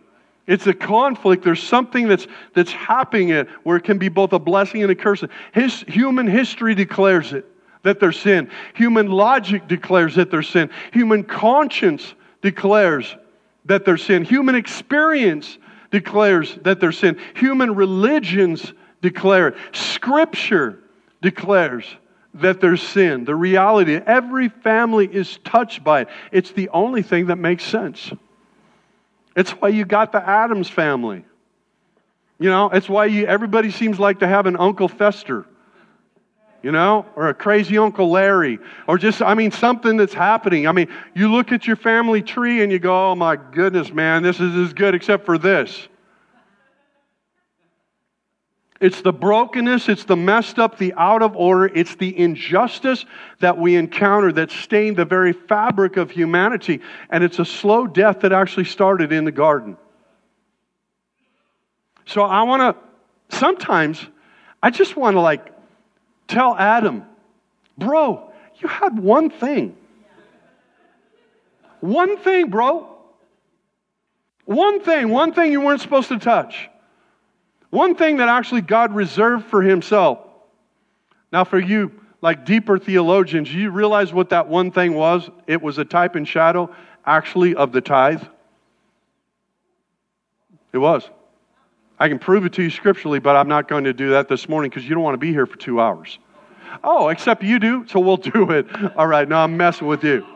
It's 0.47 0.67
a 0.67 0.75
conflict. 0.75 1.45
There's 1.45 1.63
something 1.63 2.09
that's, 2.09 2.27
that's 2.55 2.73
happening 2.73 3.31
it 3.31 3.49
where 3.63 3.79
it 3.79 3.85
can 3.85 3.97
be 3.97 4.11
both 4.11 4.35
a 4.35 4.39
blessing 4.39 4.83
and 4.83 4.93
a 4.93 4.95
curse. 4.95 5.25
His, 5.55 5.81
human 5.89 6.27
history 6.27 6.75
declares 6.75 7.33
it, 7.33 7.47
that 7.85 8.01
there's 8.01 8.21
sin. 8.21 8.51
Human 8.75 9.11
logic 9.11 9.67
declares 9.67 10.15
that 10.17 10.31
there's 10.31 10.49
sin. 10.51 10.69
Human 10.93 11.25
conscience 11.25 12.15
declares 12.43 13.17
that 13.65 13.87
there's 13.87 14.03
sin. 14.03 14.25
Human 14.25 14.57
experience 14.57 15.57
declares 15.93 16.59
that 16.63 16.81
there's 16.81 16.99
sin. 16.99 17.19
Human 17.37 17.77
religions 17.77 18.73
declare 19.03 19.49
it. 19.49 19.55
Scripture 19.73 20.81
declares 21.21 21.85
that 22.35 22.61
there's 22.61 22.83
sin. 22.83 23.25
The 23.25 23.37
reality, 23.37 23.95
every 23.95 24.49
family 24.49 25.07
is 25.07 25.39
touched 25.45 25.85
by 25.85 26.03
it. 26.03 26.09
It's 26.33 26.51
the 26.51 26.71
only 26.71 27.03
thing 27.03 27.27
that 27.27 27.37
makes 27.37 27.63
sense. 27.63 28.11
It's 29.37 29.51
why 29.53 29.69
you 29.69 29.85
got 29.85 30.13
the 30.13 30.27
Addams 30.27 30.69
family. 30.69 31.25
You 32.39 32.51
know, 32.51 32.71
it's 32.71 32.89
why 32.89 33.07
you, 33.07 33.27
everybody 33.27 33.71
seems 33.71 34.01
like 34.01 34.21
to 34.21 34.27
have 34.27 34.47
an 34.47 34.57
Uncle 34.57 34.89
Fester 34.89 35.47
you 36.63 36.71
know, 36.71 37.05
or 37.17 37.29
a 37.29 37.35
crazy 37.35 37.77
Uncle 37.77 38.11
Larry, 38.11 38.59
or 38.87 38.97
just, 38.97 39.21
I 39.21 39.35
mean, 39.35 39.51
something 39.51 39.97
that's 39.97 40.15
happening. 40.15 40.67
I 40.67 40.73
mean, 40.73 40.89
you 41.15 41.31
look 41.31 41.53
at 41.53 41.67
your 41.67 41.77
family 41.77 42.23
tree 42.23 42.63
and 42.63 42.71
you 42.71 42.79
go, 42.79 43.11
oh 43.11 43.15
my 43.15 43.37
goodness, 43.37 43.93
man, 43.93 44.23
this 44.23 44.39
is 44.39 44.55
as 44.55 44.73
good 44.73 44.95
except 44.95 45.27
for 45.27 45.39
this. 45.39 45.89
It's 48.81 49.01
the 49.01 49.13
brokenness, 49.13 49.89
it's 49.89 50.05
the 50.05 50.17
messed 50.17 50.59
up, 50.59 50.77
the 50.77 50.93
out 50.95 51.23
of 51.23 51.37
order, 51.37 51.67
it's 51.67 51.95
the 51.95 52.19
injustice 52.19 53.05
that 53.39 53.57
we 53.57 53.77
encounter 53.77 54.33
that 54.33 54.51
stained 54.51 54.97
the 54.97 55.05
very 55.05 55.33
fabric 55.33 55.97
of 55.97 56.11
humanity. 56.11 56.81
And 57.09 57.23
it's 57.23 57.39
a 57.39 57.45
slow 57.45 57.87
death 57.87 58.21
that 58.21 58.33
actually 58.33 58.65
started 58.65 59.13
in 59.13 59.25
the 59.25 59.31
garden. 59.31 59.77
So 62.07 62.23
I 62.23 62.43
want 62.43 62.77
to, 62.77 63.37
sometimes, 63.37 64.05
I 64.61 64.71
just 64.71 64.97
want 64.97 65.15
to 65.15 65.21
like 65.21 65.52
tell 66.33 66.57
Adam, 66.57 67.05
bro, 67.77 68.33
you 68.61 68.69
had 68.69 68.99
one 68.99 69.31
thing. 69.31 69.77
One 71.81 72.17
thing, 72.19 72.49
bro. 72.49 72.89
One 74.45 74.81
thing, 74.81 75.11
one 75.11 75.33
thing 75.33 75.53
you 75.53 75.61
weren't 75.61 75.81
supposed 75.81 76.09
to 76.09 76.19
touch. 76.19 76.69
One 77.71 77.95
thing 77.95 78.19
that 78.19 78.29
actually 78.29 78.61
God 78.61 78.95
reserved 78.95 79.47
for 79.47 79.63
himself. 79.63 80.19
Now, 81.33 81.45
for 81.45 81.59
you, 81.59 81.93
like 82.21 82.45
deeper 82.45 82.79
theologians, 82.79 83.53
you 83.53 83.71
realize 83.71 84.13
what 84.13 84.31
that 84.31 84.49
one 84.49 84.71
thing 84.71 84.95
was? 84.95 85.31
It 85.47 85.63
was 85.63 85.79
a 85.79 85.85
type 85.85 86.15
and 86.15 86.27
shadow, 86.27 86.75
actually, 87.07 87.55
of 87.55 87.73
the 87.73 87.81
tithe. 87.81 88.23
It 90.73 90.79
was. 90.79 91.09
I 91.99 92.09
can 92.09 92.19
prove 92.19 92.45
it 92.45 92.53
to 92.55 92.63
you 92.63 92.71
scripturally, 92.71 93.21
but 93.21 93.37
I'm 93.37 93.49
not 93.49 93.69
going 93.69 93.85
to 93.85 93.93
do 93.93 94.11
that 94.11 94.29
this 94.29 94.49
morning 94.49 94.71
because 94.71 94.85
you 94.89 94.95
don't 94.95 95.05
want 95.05 95.15
to 95.15 95.19
be 95.19 95.31
here 95.31 95.47
for 95.47 95.57
two 95.57 95.81
hours. 95.81 96.19
Oh, 96.83 97.09
except 97.09 97.43
you 97.43 97.59
do, 97.59 97.87
so 97.87 98.01
we'll 98.01 98.17
do 98.17 98.51
it. 98.51 98.67
All 98.97 99.07
right, 99.07 99.29
now 99.29 99.45
I'm 99.45 99.57
messing 99.57 99.87
with 99.87 100.05
you. 100.05 100.27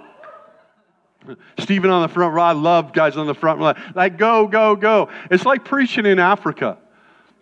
Stephen 1.58 1.90
on 1.90 2.02
the 2.02 2.08
front 2.08 2.34
row. 2.34 2.42
I 2.42 2.52
love 2.52 2.92
guys 2.92 3.16
on 3.16 3.26
the 3.26 3.34
front 3.34 3.58
row. 3.60 3.74
Like, 3.94 4.16
go, 4.16 4.46
go, 4.46 4.76
go. 4.76 5.08
It's 5.30 5.44
like 5.44 5.64
preaching 5.64 6.06
in 6.06 6.18
Africa. 6.18 6.78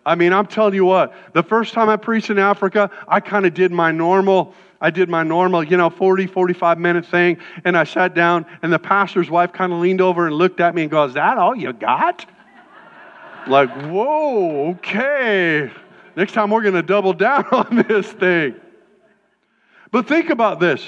I 0.05 0.15
mean, 0.15 0.33
I'm 0.33 0.45
telling 0.45 0.75
you 0.75 0.85
what, 0.85 1.13
the 1.33 1.41
first 1.41 1.73
time 1.73 1.89
I 1.89 1.97
preached 1.97 2.29
in 2.29 2.37
Africa, 2.37 2.91
I 3.07 3.19
kind 3.19 3.45
of 3.45 3.55
did 3.55 3.71
my 3.71 3.91
normal, 3.91 4.53
I 4.79 4.91
did 4.91 5.09
my 5.09 5.23
normal, 5.23 5.63
you 5.63 5.77
know, 5.77 5.89
40, 5.89 6.27
45 6.27 6.77
minute 6.77 7.05
thing. 7.05 7.37
And 7.63 7.75
I 7.75 7.85
sat 7.85 8.13
down, 8.13 8.45
and 8.61 8.71
the 8.71 8.77
pastor's 8.77 9.31
wife 9.31 9.51
kind 9.51 9.73
of 9.73 9.79
leaned 9.79 10.01
over 10.01 10.27
and 10.27 10.35
looked 10.35 10.59
at 10.59 10.75
me 10.75 10.83
and 10.83 10.91
goes, 10.91 11.15
that 11.15 11.37
all 11.37 11.55
you 11.55 11.73
got? 11.73 12.25
like, 13.47 13.69
whoa, 13.87 14.69
okay. 14.69 15.71
Next 16.15 16.33
time 16.33 16.51
we're 16.51 16.61
going 16.61 16.75
to 16.75 16.83
double 16.83 17.13
down 17.13 17.45
on 17.51 17.85
this 17.87 18.11
thing. 18.11 18.55
But 19.91 20.07
think 20.07 20.29
about 20.29 20.59
this. 20.59 20.83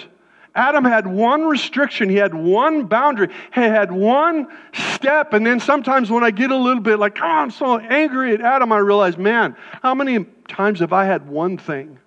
Adam 0.56 0.84
had 0.84 1.06
one 1.06 1.44
restriction, 1.44 2.10
he 2.10 2.16
had 2.16 2.34
one 2.34 2.86
boundary, 2.86 3.28
he 3.54 3.62
had 3.62 3.92
one 3.92 4.48
step. 4.74 5.34
And 5.34 5.46
then 5.46 5.60
sometimes 5.60 6.10
when 6.10 6.24
I 6.24 6.32
get 6.32 6.50
a 6.50 6.58
little 6.58 6.82
bit 6.82 6.98
like, 6.98 7.20
oh, 7.22 7.26
I'm 7.26 7.52
so 7.52 7.78
angry 7.78 8.34
at 8.34 8.42
Adam, 8.42 8.72
I 8.72 8.80
realize, 8.80 9.18
man, 9.18 9.56
how 9.84 9.94
many 9.94 10.26
times 10.48 10.80
have 10.80 10.94
I 10.94 11.06
had 11.06 11.28
one 11.28 11.60
thing? 11.60 12.00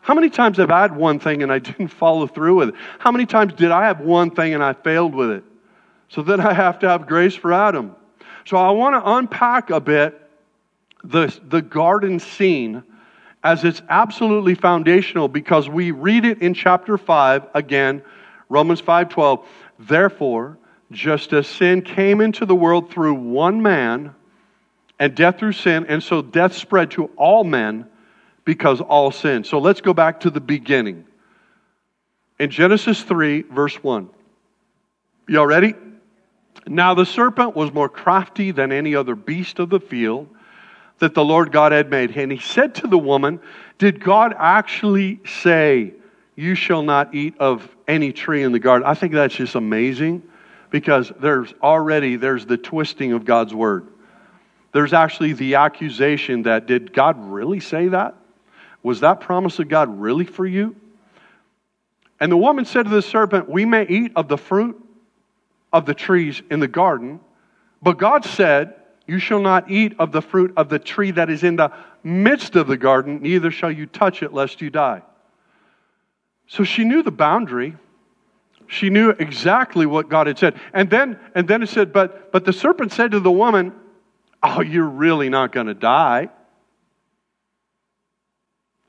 How 0.00 0.14
many 0.14 0.30
times 0.30 0.58
have 0.58 0.70
I 0.70 0.82
had 0.82 0.94
one 0.94 1.18
thing 1.18 1.42
and 1.42 1.52
I 1.52 1.58
didn't 1.70 1.88
follow 1.88 2.28
through 2.28 2.54
with 2.54 2.68
it? 2.70 2.74
How 3.00 3.10
many 3.10 3.26
times 3.26 3.54
did 3.54 3.72
I 3.72 3.86
have 3.86 4.00
one 4.00 4.30
thing 4.30 4.54
and 4.54 4.62
I 4.62 4.72
failed 4.72 5.14
with 5.14 5.30
it? 5.30 5.44
So 6.08 6.22
then 6.22 6.40
I 6.40 6.52
have 6.52 6.78
to 6.80 6.88
have 6.88 7.06
grace 7.06 7.34
for 7.34 7.52
Adam. 7.52 7.96
So 8.44 8.56
I 8.56 8.70
want 8.70 8.94
to 8.94 9.10
unpack 9.12 9.70
a 9.70 9.80
bit 9.80 10.20
the, 11.02 11.36
the 11.48 11.62
garden 11.62 12.18
scene 12.18 12.82
as 13.42 13.64
it's 13.64 13.82
absolutely 13.88 14.54
foundational 14.54 15.28
because 15.28 15.68
we 15.68 15.90
read 15.90 16.24
it 16.24 16.42
in 16.42 16.54
chapter 16.54 16.98
5 16.98 17.46
again 17.54 18.02
Romans 18.48 18.82
5:12 18.82 19.44
therefore 19.78 20.58
just 20.92 21.32
as 21.32 21.46
sin 21.46 21.82
came 21.82 22.20
into 22.20 22.44
the 22.44 22.54
world 22.54 22.90
through 22.90 23.14
one 23.14 23.62
man 23.62 24.14
and 24.98 25.14
death 25.14 25.38
through 25.38 25.52
sin 25.52 25.86
and 25.88 26.02
so 26.02 26.20
death 26.20 26.52
spread 26.54 26.90
to 26.90 27.06
all 27.16 27.44
men 27.44 27.86
because 28.44 28.80
all 28.80 29.10
sin 29.10 29.44
so 29.44 29.58
let's 29.58 29.80
go 29.80 29.94
back 29.94 30.20
to 30.20 30.30
the 30.30 30.40
beginning. 30.40 31.04
In 32.38 32.50
Genesis 32.50 33.02
3 33.02 33.42
verse 33.42 33.82
1 33.82 34.08
y'all 35.28 35.46
ready? 35.46 35.74
Now 36.66 36.92
the 36.92 37.06
serpent 37.06 37.56
was 37.56 37.72
more 37.72 37.88
crafty 37.88 38.50
than 38.50 38.70
any 38.70 38.94
other 38.94 39.14
beast 39.14 39.58
of 39.58 39.70
the 39.70 39.80
field 39.80 40.28
that 41.00 41.14
the 41.14 41.24
Lord 41.24 41.50
God 41.50 41.72
had 41.72 41.90
made. 41.90 42.16
And 42.16 42.30
he 42.30 42.38
said 42.38 42.74
to 42.76 42.86
the 42.86 42.98
woman, 42.98 43.40
Did 43.78 44.02
God 44.02 44.34
actually 44.38 45.20
say, 45.26 45.94
You 46.36 46.54
shall 46.54 46.82
not 46.82 47.14
eat 47.14 47.34
of 47.38 47.68
any 47.88 48.12
tree 48.12 48.42
in 48.42 48.52
the 48.52 48.58
garden? 48.58 48.86
I 48.86 48.94
think 48.94 49.12
that's 49.12 49.34
just 49.34 49.56
amazing 49.56 50.22
because 50.70 51.12
there's 51.20 51.52
already 51.62 52.16
there's 52.16 52.46
the 52.46 52.56
twisting 52.56 53.12
of 53.12 53.24
God's 53.24 53.54
word. 53.54 53.88
There's 54.72 54.92
actually 54.92 55.32
the 55.32 55.56
accusation 55.56 56.44
that 56.44 56.66
did 56.66 56.92
God 56.92 57.16
really 57.18 57.60
say 57.60 57.88
that? 57.88 58.14
Was 58.82 59.00
that 59.00 59.20
promise 59.20 59.58
of 59.58 59.68
God 59.68 60.00
really 60.00 60.24
for 60.24 60.46
you? 60.46 60.76
And 62.20 62.30
the 62.30 62.36
woman 62.36 62.64
said 62.64 62.84
to 62.84 62.90
the 62.90 63.02
serpent, 63.02 63.48
We 63.48 63.64
may 63.64 63.86
eat 63.86 64.12
of 64.14 64.28
the 64.28 64.38
fruit 64.38 64.80
of 65.72 65.86
the 65.86 65.94
trees 65.94 66.42
in 66.50 66.60
the 66.60 66.68
garden, 66.68 67.20
but 67.82 67.98
God 67.98 68.24
said, 68.24 68.74
you 69.06 69.18
shall 69.18 69.40
not 69.40 69.70
eat 69.70 69.94
of 69.98 70.12
the 70.12 70.22
fruit 70.22 70.52
of 70.56 70.68
the 70.68 70.78
tree 70.78 71.10
that 71.12 71.30
is 71.30 71.42
in 71.42 71.56
the 71.56 71.72
midst 72.02 72.56
of 72.56 72.66
the 72.66 72.76
garden, 72.76 73.22
neither 73.22 73.50
shall 73.50 73.70
you 73.70 73.86
touch 73.86 74.22
it, 74.22 74.32
lest 74.32 74.60
you 74.60 74.70
die. 74.70 75.02
So 76.46 76.64
she 76.64 76.84
knew 76.84 77.02
the 77.02 77.10
boundary. 77.10 77.76
She 78.66 78.90
knew 78.90 79.10
exactly 79.10 79.86
what 79.86 80.08
God 80.08 80.26
had 80.26 80.38
said. 80.38 80.58
And 80.72 80.90
then, 80.90 81.18
and 81.34 81.46
then 81.46 81.62
it 81.62 81.68
said, 81.68 81.92
but, 81.92 82.32
but 82.32 82.44
the 82.44 82.52
serpent 82.52 82.92
said 82.92 83.12
to 83.12 83.20
the 83.20 83.30
woman, 83.30 83.72
Oh, 84.42 84.62
you're 84.62 84.88
really 84.88 85.28
not 85.28 85.52
going 85.52 85.66
to 85.66 85.74
die. 85.74 86.30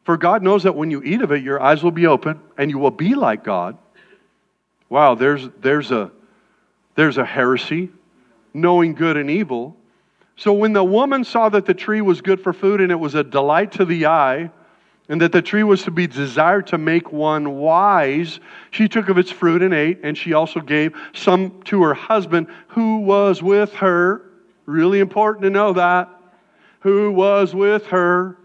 For 0.03 0.17
God 0.17 0.41
knows 0.41 0.63
that 0.63 0.75
when 0.75 0.91
you 0.91 1.03
eat 1.03 1.21
of 1.21 1.31
it, 1.31 1.43
your 1.43 1.61
eyes 1.61 1.83
will 1.83 1.91
be 1.91 2.07
open 2.07 2.39
and 2.57 2.71
you 2.71 2.79
will 2.79 2.91
be 2.91 3.15
like 3.15 3.43
God. 3.43 3.77
Wow, 4.89 5.15
there's, 5.15 5.47
there's, 5.59 5.91
a, 5.91 6.11
there's 6.95 7.17
a 7.17 7.25
heresy, 7.25 7.89
knowing 8.53 8.93
good 8.93 9.17
and 9.17 9.29
evil. 9.29 9.75
So 10.41 10.53
when 10.53 10.73
the 10.73 10.83
woman 10.83 11.23
saw 11.23 11.49
that 11.49 11.67
the 11.67 11.73
tree 11.75 12.01
was 12.01 12.19
good 12.19 12.41
for 12.41 12.51
food 12.51 12.81
and 12.81 12.91
it 12.91 12.95
was 12.95 13.13
a 13.13 13.23
delight 13.23 13.73
to 13.73 13.85
the 13.85 14.07
eye, 14.07 14.49
and 15.07 15.21
that 15.21 15.31
the 15.31 15.41
tree 15.43 15.61
was 15.61 15.83
to 15.83 15.91
be 15.91 16.07
desired 16.07 16.65
to 16.67 16.79
make 16.79 17.11
one 17.11 17.57
wise, 17.57 18.39
she 18.71 18.89
took 18.89 19.07
of 19.09 19.19
its 19.19 19.29
fruit 19.29 19.61
and 19.61 19.71
ate, 19.71 19.99
and 20.01 20.17
she 20.17 20.33
also 20.33 20.59
gave 20.59 20.95
some 21.13 21.61
to 21.65 21.83
her 21.83 21.93
husband 21.93 22.47
who 22.69 23.01
was 23.01 23.43
with 23.43 23.71
her. 23.75 24.31
Really 24.65 24.99
important 24.99 25.43
to 25.43 25.51
know 25.51 25.73
that. 25.73 26.09
Who 26.79 27.11
was 27.11 27.53
with 27.53 27.85
her, 27.87 28.35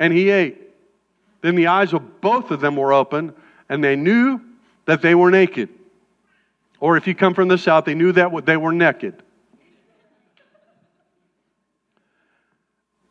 and 0.00 0.12
he 0.12 0.30
ate. 0.30 0.60
Then 1.42 1.54
the 1.54 1.68
eyes 1.68 1.92
of 1.92 2.20
both 2.20 2.50
of 2.50 2.60
them 2.60 2.74
were 2.74 2.92
open, 2.92 3.32
and 3.68 3.84
they 3.84 3.94
knew 3.94 4.40
that 4.86 5.00
they 5.00 5.14
were 5.14 5.30
naked. 5.30 5.68
Or 6.80 6.96
if 6.96 7.06
you 7.06 7.14
come 7.14 7.34
from 7.34 7.46
the 7.46 7.56
south, 7.56 7.84
they 7.84 7.94
knew 7.94 8.10
that 8.10 8.32
they 8.46 8.56
were 8.56 8.72
naked. 8.72 9.22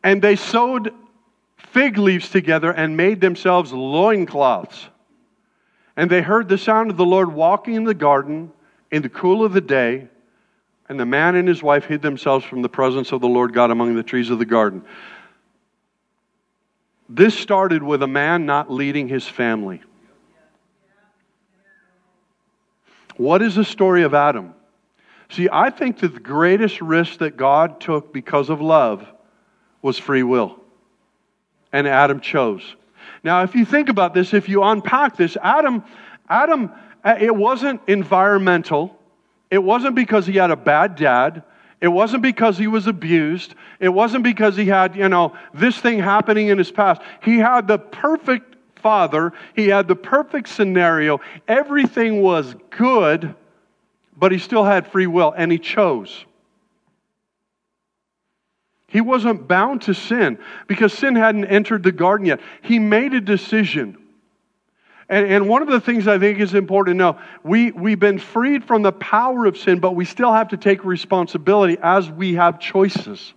And 0.06 0.22
they 0.22 0.36
sewed 0.36 0.94
fig 1.56 1.98
leaves 1.98 2.28
together 2.28 2.70
and 2.70 2.96
made 2.96 3.20
themselves 3.20 3.72
loincloths. 3.72 4.86
And 5.96 6.08
they 6.08 6.22
heard 6.22 6.48
the 6.48 6.58
sound 6.58 6.92
of 6.92 6.96
the 6.96 7.04
Lord 7.04 7.32
walking 7.32 7.74
in 7.74 7.82
the 7.82 7.92
garden 7.92 8.52
in 8.92 9.02
the 9.02 9.08
cool 9.08 9.44
of 9.44 9.52
the 9.52 9.60
day. 9.60 10.06
And 10.88 11.00
the 11.00 11.04
man 11.04 11.34
and 11.34 11.48
his 11.48 11.60
wife 11.60 11.86
hid 11.86 12.02
themselves 12.02 12.44
from 12.44 12.62
the 12.62 12.68
presence 12.68 13.10
of 13.10 13.20
the 13.20 13.26
Lord 13.26 13.52
God 13.52 13.72
among 13.72 13.96
the 13.96 14.04
trees 14.04 14.30
of 14.30 14.38
the 14.38 14.44
garden. 14.44 14.84
This 17.08 17.36
started 17.36 17.82
with 17.82 18.00
a 18.00 18.06
man 18.06 18.46
not 18.46 18.70
leading 18.70 19.08
his 19.08 19.26
family. 19.26 19.82
What 23.16 23.42
is 23.42 23.56
the 23.56 23.64
story 23.64 24.04
of 24.04 24.14
Adam? 24.14 24.54
See, 25.30 25.48
I 25.50 25.70
think 25.70 25.98
that 25.98 26.14
the 26.14 26.20
greatest 26.20 26.80
risk 26.80 27.18
that 27.18 27.36
God 27.36 27.80
took 27.80 28.12
because 28.12 28.50
of 28.50 28.60
love 28.60 29.04
was 29.86 29.98
free 29.98 30.24
will. 30.24 30.58
And 31.72 31.86
Adam 31.86 32.20
chose. 32.20 32.74
Now, 33.22 33.44
if 33.44 33.54
you 33.54 33.64
think 33.64 33.88
about 33.88 34.14
this, 34.14 34.34
if 34.34 34.48
you 34.48 34.64
unpack 34.64 35.16
this, 35.16 35.36
Adam, 35.40 35.84
Adam, 36.28 36.72
uh, 37.04 37.14
it 37.20 37.34
wasn't 37.34 37.80
environmental. 37.86 38.98
It 39.48 39.62
wasn't 39.62 39.94
because 39.94 40.26
he 40.26 40.34
had 40.34 40.50
a 40.50 40.56
bad 40.56 40.96
dad. 40.96 41.44
It 41.80 41.88
wasn't 41.88 42.24
because 42.24 42.58
he 42.58 42.66
was 42.66 42.88
abused. 42.88 43.54
It 43.78 43.90
wasn't 43.90 44.24
because 44.24 44.56
he 44.56 44.64
had, 44.66 44.96
you 44.96 45.08
know, 45.08 45.36
this 45.54 45.78
thing 45.78 46.00
happening 46.00 46.48
in 46.48 46.58
his 46.58 46.72
past. 46.72 47.00
He 47.22 47.38
had 47.38 47.68
the 47.68 47.78
perfect 47.78 48.56
father. 48.80 49.32
He 49.54 49.68
had 49.68 49.86
the 49.86 49.94
perfect 49.94 50.48
scenario. 50.48 51.20
Everything 51.46 52.22
was 52.22 52.56
good, 52.70 53.36
but 54.16 54.32
he 54.32 54.38
still 54.38 54.64
had 54.64 54.88
free 54.88 55.06
will 55.06 55.32
and 55.36 55.52
he 55.52 55.58
chose. 55.58 56.24
He 58.96 59.02
wasn't 59.02 59.46
bound 59.46 59.82
to 59.82 59.92
sin 59.92 60.38
because 60.68 60.90
sin 60.90 61.16
hadn't 61.16 61.44
entered 61.44 61.82
the 61.82 61.92
garden 61.92 62.24
yet. 62.24 62.40
He 62.62 62.78
made 62.78 63.12
a 63.12 63.20
decision. 63.20 63.98
And, 65.10 65.26
and, 65.26 65.48
one 65.50 65.60
of 65.60 65.68
the 65.68 65.82
things 65.82 66.08
I 66.08 66.18
think 66.18 66.40
is 66.40 66.54
important 66.54 66.94
to 66.94 66.98
know 66.98 67.18
we, 67.42 67.72
we've 67.72 68.00
been 68.00 68.18
freed 68.18 68.64
from 68.64 68.80
the 68.80 68.92
power 68.92 69.44
of 69.44 69.58
sin, 69.58 69.80
but 69.80 69.94
we 69.94 70.06
still 70.06 70.32
have 70.32 70.48
to 70.48 70.56
take 70.56 70.82
responsibility 70.82 71.76
as 71.82 72.10
we 72.10 72.36
have 72.36 72.58
choices. 72.58 73.34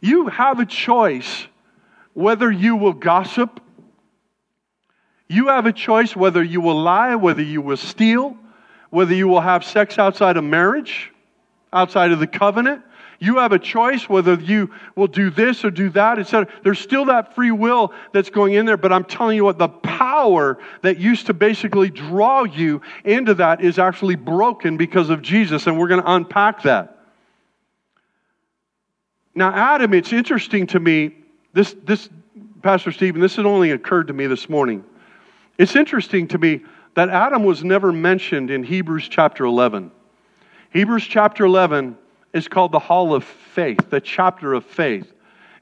You 0.00 0.26
have 0.26 0.58
a 0.58 0.66
choice 0.66 1.46
whether 2.12 2.50
you 2.50 2.74
will 2.74 2.92
gossip, 2.92 3.60
you 5.28 5.46
have 5.46 5.66
a 5.66 5.72
choice 5.72 6.16
whether 6.16 6.42
you 6.42 6.60
will 6.60 6.82
lie, 6.82 7.14
whether 7.14 7.40
you 7.40 7.62
will 7.62 7.76
steal, 7.76 8.36
whether 8.90 9.14
you 9.14 9.28
will 9.28 9.42
have 9.42 9.64
sex 9.64 9.96
outside 9.96 10.36
of 10.36 10.42
marriage, 10.42 11.12
outside 11.72 12.10
of 12.10 12.18
the 12.18 12.26
covenant. 12.26 12.82
You 13.18 13.38
have 13.38 13.52
a 13.52 13.58
choice 13.58 14.08
whether 14.08 14.34
you 14.34 14.70
will 14.94 15.06
do 15.06 15.30
this 15.30 15.64
or 15.64 15.70
do 15.70 15.88
that, 15.90 16.18
etc. 16.18 16.52
There's 16.62 16.78
still 16.78 17.06
that 17.06 17.34
free 17.34 17.50
will 17.50 17.92
that's 18.12 18.30
going 18.30 18.54
in 18.54 18.66
there, 18.66 18.76
but 18.76 18.92
I'm 18.92 19.04
telling 19.04 19.36
you 19.36 19.44
what, 19.44 19.58
the 19.58 19.68
power 19.68 20.58
that 20.82 20.98
used 20.98 21.26
to 21.26 21.34
basically 21.34 21.90
draw 21.90 22.44
you 22.44 22.82
into 23.04 23.34
that 23.34 23.62
is 23.62 23.78
actually 23.78 24.16
broken 24.16 24.76
because 24.76 25.08
of 25.10 25.22
Jesus, 25.22 25.66
and 25.66 25.78
we're 25.78 25.88
going 25.88 26.02
to 26.02 26.12
unpack 26.12 26.62
that. 26.62 26.98
Now, 29.34 29.52
Adam, 29.54 29.94
it's 29.94 30.12
interesting 30.12 30.66
to 30.68 30.80
me, 30.80 31.14
this, 31.52 31.74
this, 31.84 32.08
Pastor 32.62 32.92
Stephen, 32.92 33.20
this 33.20 33.36
had 33.36 33.46
only 33.46 33.70
occurred 33.70 34.08
to 34.08 34.12
me 34.12 34.26
this 34.26 34.48
morning. 34.48 34.84
It's 35.58 35.76
interesting 35.76 36.28
to 36.28 36.38
me 36.38 36.62
that 36.94 37.10
Adam 37.10 37.44
was 37.44 37.62
never 37.62 37.92
mentioned 37.92 38.50
in 38.50 38.62
Hebrews 38.62 39.08
chapter 39.08 39.44
11. 39.44 39.90
Hebrews 40.70 41.04
chapter 41.04 41.44
11 41.44 41.96
is 42.32 42.48
called 42.48 42.72
the 42.72 42.78
Hall 42.78 43.14
of 43.14 43.24
Faith, 43.24 43.90
the 43.90 44.00
chapter 44.00 44.52
of 44.54 44.64
faith. 44.64 45.12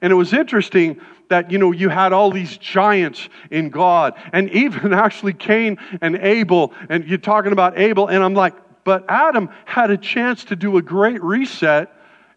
And 0.01 0.13
it 0.13 0.17
was 0.17 0.33
interesting 0.33 1.01
that 1.29 1.51
you 1.51 1.59
know, 1.59 1.73
you 1.73 1.89
had 1.89 2.13
all 2.13 2.31
these 2.31 2.57
giants 2.59 3.29
in 3.51 3.71
God. 3.71 4.15
And 4.33 4.51
even 4.51 4.93
actually 4.93 5.33
Cain 5.33 5.79
and 6.01 6.17
Abel, 6.17 6.73
and 6.89 7.05
you're 7.07 7.19
talking 7.19 7.53
about 7.53 7.79
Abel, 7.79 8.09
and 8.09 8.23
I'm 8.23 8.35
like, 8.35 8.55
but 8.85 9.05
Adam 9.09 9.49
had 9.65 9.91
a 9.91 9.97
chance 9.97 10.45
to 10.45 10.57
do 10.57 10.77
a 10.77 10.83
great 10.83 11.23
reset, 11.23 11.91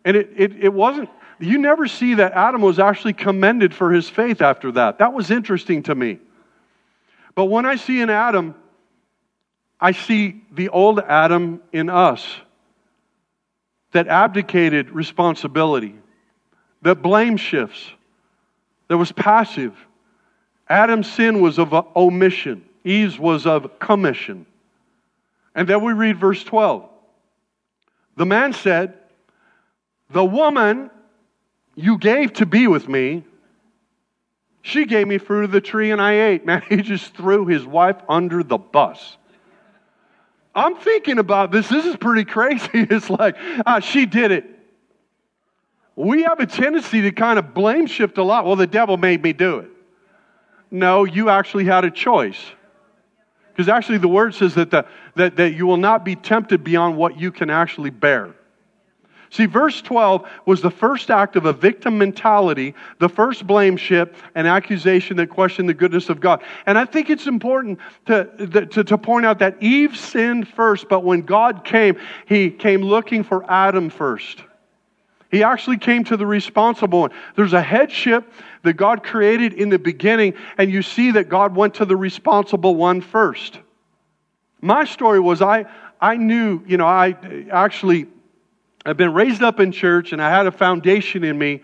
and 0.05 0.15
it, 0.15 0.31
it, 0.37 0.63
it 0.63 0.73
wasn't, 0.73 1.09
you 1.39 1.57
never 1.57 1.87
see 1.87 2.15
that 2.15 2.31
Adam 2.33 2.61
was 2.61 2.79
actually 2.79 3.13
commended 3.13 3.73
for 3.73 3.91
his 3.91 4.09
faith 4.09 4.41
after 4.41 4.71
that. 4.71 4.99
That 4.99 5.13
was 5.13 5.29
interesting 5.29 5.83
to 5.83 5.95
me. 5.95 6.19
But 7.35 7.45
when 7.45 7.65
I 7.65 7.75
see 7.75 8.01
an 8.01 8.09
Adam, 8.09 8.55
I 9.79 9.91
see 9.91 10.41
the 10.51 10.69
old 10.69 10.99
Adam 10.99 11.61
in 11.71 11.89
us 11.89 12.25
that 13.91 14.07
abdicated 14.07 14.89
responsibility, 14.91 15.95
that 16.81 17.01
blame 17.01 17.37
shifts, 17.37 17.91
that 18.87 18.97
was 18.97 19.11
passive. 19.11 19.75
Adam's 20.69 21.11
sin 21.11 21.41
was 21.41 21.59
of 21.59 21.73
omission, 21.95 22.63
Eve's 22.83 23.17
was 23.17 23.45
of 23.45 23.79
commission. 23.79 24.45
And 25.55 25.67
then 25.67 25.83
we 25.83 25.93
read 25.93 26.17
verse 26.17 26.43
12. 26.43 26.87
The 28.15 28.25
man 28.25 28.53
said, 28.53 28.93
The 30.11 30.23
woman 30.23 30.91
you 31.75 31.97
gave 31.97 32.33
to 32.33 32.45
be 32.45 32.67
with 32.67 32.87
me, 32.87 33.23
she 34.61 34.85
gave 34.85 35.07
me 35.07 35.17
fruit 35.17 35.45
of 35.45 35.51
the 35.51 35.61
tree 35.61 35.91
and 35.91 36.01
I 36.01 36.29
ate. 36.29 36.45
Man, 36.45 36.61
he 36.67 36.77
just 36.77 37.15
threw 37.15 37.45
his 37.45 37.65
wife 37.65 37.97
under 38.09 38.43
the 38.43 38.57
bus. 38.57 39.17
I'm 40.57 40.75
thinking 40.75 41.19
about 41.19 41.51
this. 41.51 41.69
This 41.69 41.85
is 41.85 41.95
pretty 41.95 42.25
crazy. 42.25 42.67
It's 42.73 43.11
like, 43.11 43.35
uh, 43.63 43.79
she 43.79 44.07
did 44.07 44.31
it. 44.31 44.45
We 45.95 46.23
have 46.23 46.39
a 46.39 46.47
tendency 46.47 47.01
to 47.01 47.11
kind 47.11 47.37
of 47.37 47.53
blame 47.53 47.85
shift 47.85 48.17
a 48.17 48.23
lot. 48.23 48.45
Well, 48.45 48.55
the 48.55 48.67
devil 48.67 48.97
made 48.97 49.21
me 49.21 49.33
do 49.33 49.59
it. 49.59 49.69
No, 50.71 51.05
you 51.05 51.29
actually 51.29 51.65
had 51.65 51.85
a 51.85 51.91
choice. 51.91 52.39
Because 53.51 53.69
actually, 53.69 53.99
the 53.99 54.07
word 54.07 54.33
says 54.33 54.55
that, 54.55 54.71
the, 54.71 54.85
that, 55.15 55.35
that 55.37 55.53
you 55.53 55.67
will 55.67 55.77
not 55.77 56.03
be 56.03 56.15
tempted 56.15 56.63
beyond 56.63 56.97
what 56.97 57.19
you 57.19 57.31
can 57.31 57.51
actually 57.51 57.91
bear. 57.91 58.33
See, 59.29 59.45
verse 59.45 59.81
12 59.81 60.27
was 60.45 60.61
the 60.61 60.71
first 60.71 61.11
act 61.11 61.35
of 61.35 61.45
a 61.45 61.53
victim 61.53 61.97
mentality, 61.97 62.73
the 62.99 63.09
first 63.09 63.45
blame 63.45 63.75
ship, 63.75 64.15
an 64.35 64.45
accusation 64.45 65.17
that 65.17 65.27
questioned 65.27 65.67
the 65.67 65.73
goodness 65.73 66.09
of 66.09 66.19
God. 66.19 66.41
And 66.65 66.77
I 66.77 66.85
think 66.85 67.09
it's 67.09 67.27
important 67.27 67.79
to, 68.05 68.65
to, 68.71 68.83
to 68.83 68.97
point 68.97 69.25
out 69.25 69.39
that 69.39 69.61
Eve 69.61 69.97
sinned 69.97 70.47
first, 70.47 70.87
but 70.89 71.03
when 71.03 71.21
God 71.23 71.65
came, 71.65 71.97
he 72.25 72.49
came 72.49 72.81
looking 72.81 73.23
for 73.23 73.49
Adam 73.51 73.89
first. 73.89 74.43
He 75.29 75.43
actually 75.43 75.77
came 75.77 76.05
to 76.05 76.15
the 76.15 76.25
responsible 76.25 77.01
one. 77.01 77.11
There's 77.35 77.53
a 77.53 77.61
headship 77.61 78.31
that 78.63 78.73
God 78.73 79.03
created 79.03 79.53
in 79.53 79.69
the 79.69 79.79
beginning, 79.79 80.33
and 80.57 80.71
you 80.71 80.81
see 80.81 81.11
that 81.11 81.27
God 81.27 81.55
went 81.55 81.75
to 81.75 81.85
the 81.85 81.97
responsible 81.97 82.75
one 82.75 83.01
first. 83.01 83.59
My 84.61 84.85
story 84.85 85.19
was 85.19 85.41
I, 85.41 85.65
I 85.99 86.15
knew, 86.15 86.63
you 86.65 86.77
know, 86.77 86.87
I 86.87 87.15
actually, 87.51 88.07
I've 88.87 88.95
been 88.95 89.13
raised 89.13 89.43
up 89.43 89.59
in 89.59 89.73
church 89.73 90.13
and 90.13 90.21
I 90.21 90.29
had 90.29 90.47
a 90.47 90.51
foundation 90.51 91.25
in 91.25 91.37
me, 91.37 91.61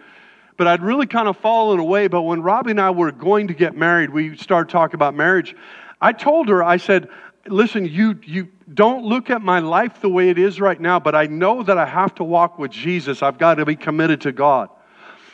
but 0.57 0.67
I'd 0.67 0.83
really 0.83 1.07
kind 1.07 1.29
of 1.29 1.37
fallen 1.37 1.79
away. 1.79 2.09
But 2.09 2.23
when 2.23 2.41
Robbie 2.41 2.71
and 2.71 2.81
I 2.81 2.91
were 2.91 3.13
going 3.13 3.47
to 3.47 3.53
get 3.53 3.77
married, 3.77 4.09
we 4.09 4.35
started 4.35 4.69
talking 4.69 4.95
about 4.95 5.15
marriage. 5.15 5.55
I 6.01 6.11
told 6.11 6.49
her, 6.49 6.61
I 6.61 6.75
said, 6.75 7.07
listen, 7.47 7.85
you, 7.85 8.19
you 8.25 8.49
don't 8.73 9.05
look 9.05 9.29
at 9.29 9.41
my 9.41 9.59
life 9.59 10.01
the 10.01 10.09
way 10.09 10.31
it 10.31 10.37
is 10.37 10.59
right 10.59 10.79
now, 10.79 10.99
but 10.99 11.15
I 11.15 11.27
know 11.27 11.63
that 11.63 11.77
I 11.77 11.85
have 11.85 12.13
to 12.15 12.25
walk 12.25 12.59
with 12.59 12.71
Jesus. 12.71 13.23
I've 13.23 13.37
got 13.37 13.55
to 13.55 13.65
be 13.65 13.77
committed 13.77 14.19
to 14.21 14.33
God. 14.33 14.67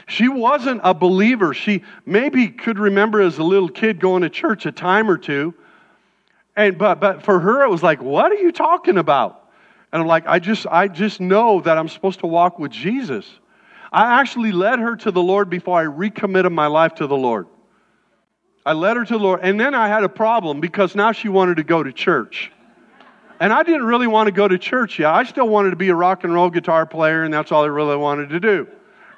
She 0.07 0.27
wasn't 0.27 0.81
a 0.83 0.93
believer. 0.93 1.55
She 1.55 1.83
maybe 2.05 2.49
could 2.49 2.77
remember 2.77 3.19
as 3.19 3.39
a 3.39 3.43
little 3.43 3.69
kid 3.69 3.99
going 3.99 4.21
to 4.21 4.29
church 4.29 4.67
a 4.67 4.71
time 4.71 5.09
or 5.09 5.17
two. 5.17 5.55
And 6.55 6.77
but 6.77 6.99
but 6.99 7.23
for 7.23 7.39
her 7.39 7.63
it 7.63 7.69
was 7.69 7.81
like, 7.81 7.99
what 7.99 8.31
are 8.31 8.35
you 8.35 8.51
talking 8.51 8.99
about? 8.99 9.38
And 9.91 10.01
I'm 10.01 10.07
like, 10.07 10.27
I 10.27 10.39
just 10.39 10.67
I 10.67 10.87
just 10.87 11.19
know 11.19 11.61
that 11.61 11.77
I'm 11.77 11.87
supposed 11.87 12.19
to 12.19 12.27
walk 12.27 12.59
with 12.59 12.71
Jesus. 12.71 13.29
I 13.91 14.19
actually 14.19 14.51
led 14.51 14.79
her 14.79 14.95
to 14.97 15.11
the 15.11 15.21
Lord 15.21 15.49
before 15.49 15.79
I 15.79 15.83
recommitted 15.83 16.51
my 16.51 16.67
life 16.67 16.95
to 16.95 17.07
the 17.07 17.17
Lord. 17.17 17.47
I 18.65 18.73
led 18.73 18.97
her 18.97 19.05
to 19.05 19.13
the 19.13 19.19
Lord. 19.19 19.39
And 19.41 19.59
then 19.59 19.73
I 19.73 19.87
had 19.87 20.03
a 20.03 20.09
problem 20.09 20.61
because 20.61 20.93
now 20.93 21.11
she 21.11 21.27
wanted 21.27 21.57
to 21.57 21.63
go 21.63 21.81
to 21.81 21.91
church. 21.91 22.51
And 23.39 23.53
I 23.53 23.63
didn't 23.63 23.85
really 23.85 24.05
want 24.05 24.27
to 24.27 24.31
go 24.31 24.47
to 24.47 24.57
church 24.57 24.99
yet. 24.99 25.11
I 25.11 25.23
still 25.23 25.47
wanted 25.47 25.71
to 25.71 25.75
be 25.75 25.89
a 25.89 25.95
rock 25.95 26.23
and 26.23 26.33
roll 26.33 26.49
guitar 26.49 26.85
player, 26.85 27.23
and 27.23 27.33
that's 27.33 27.51
all 27.51 27.63
I 27.63 27.67
really 27.67 27.95
wanted 27.95 28.29
to 28.29 28.39
do. 28.39 28.67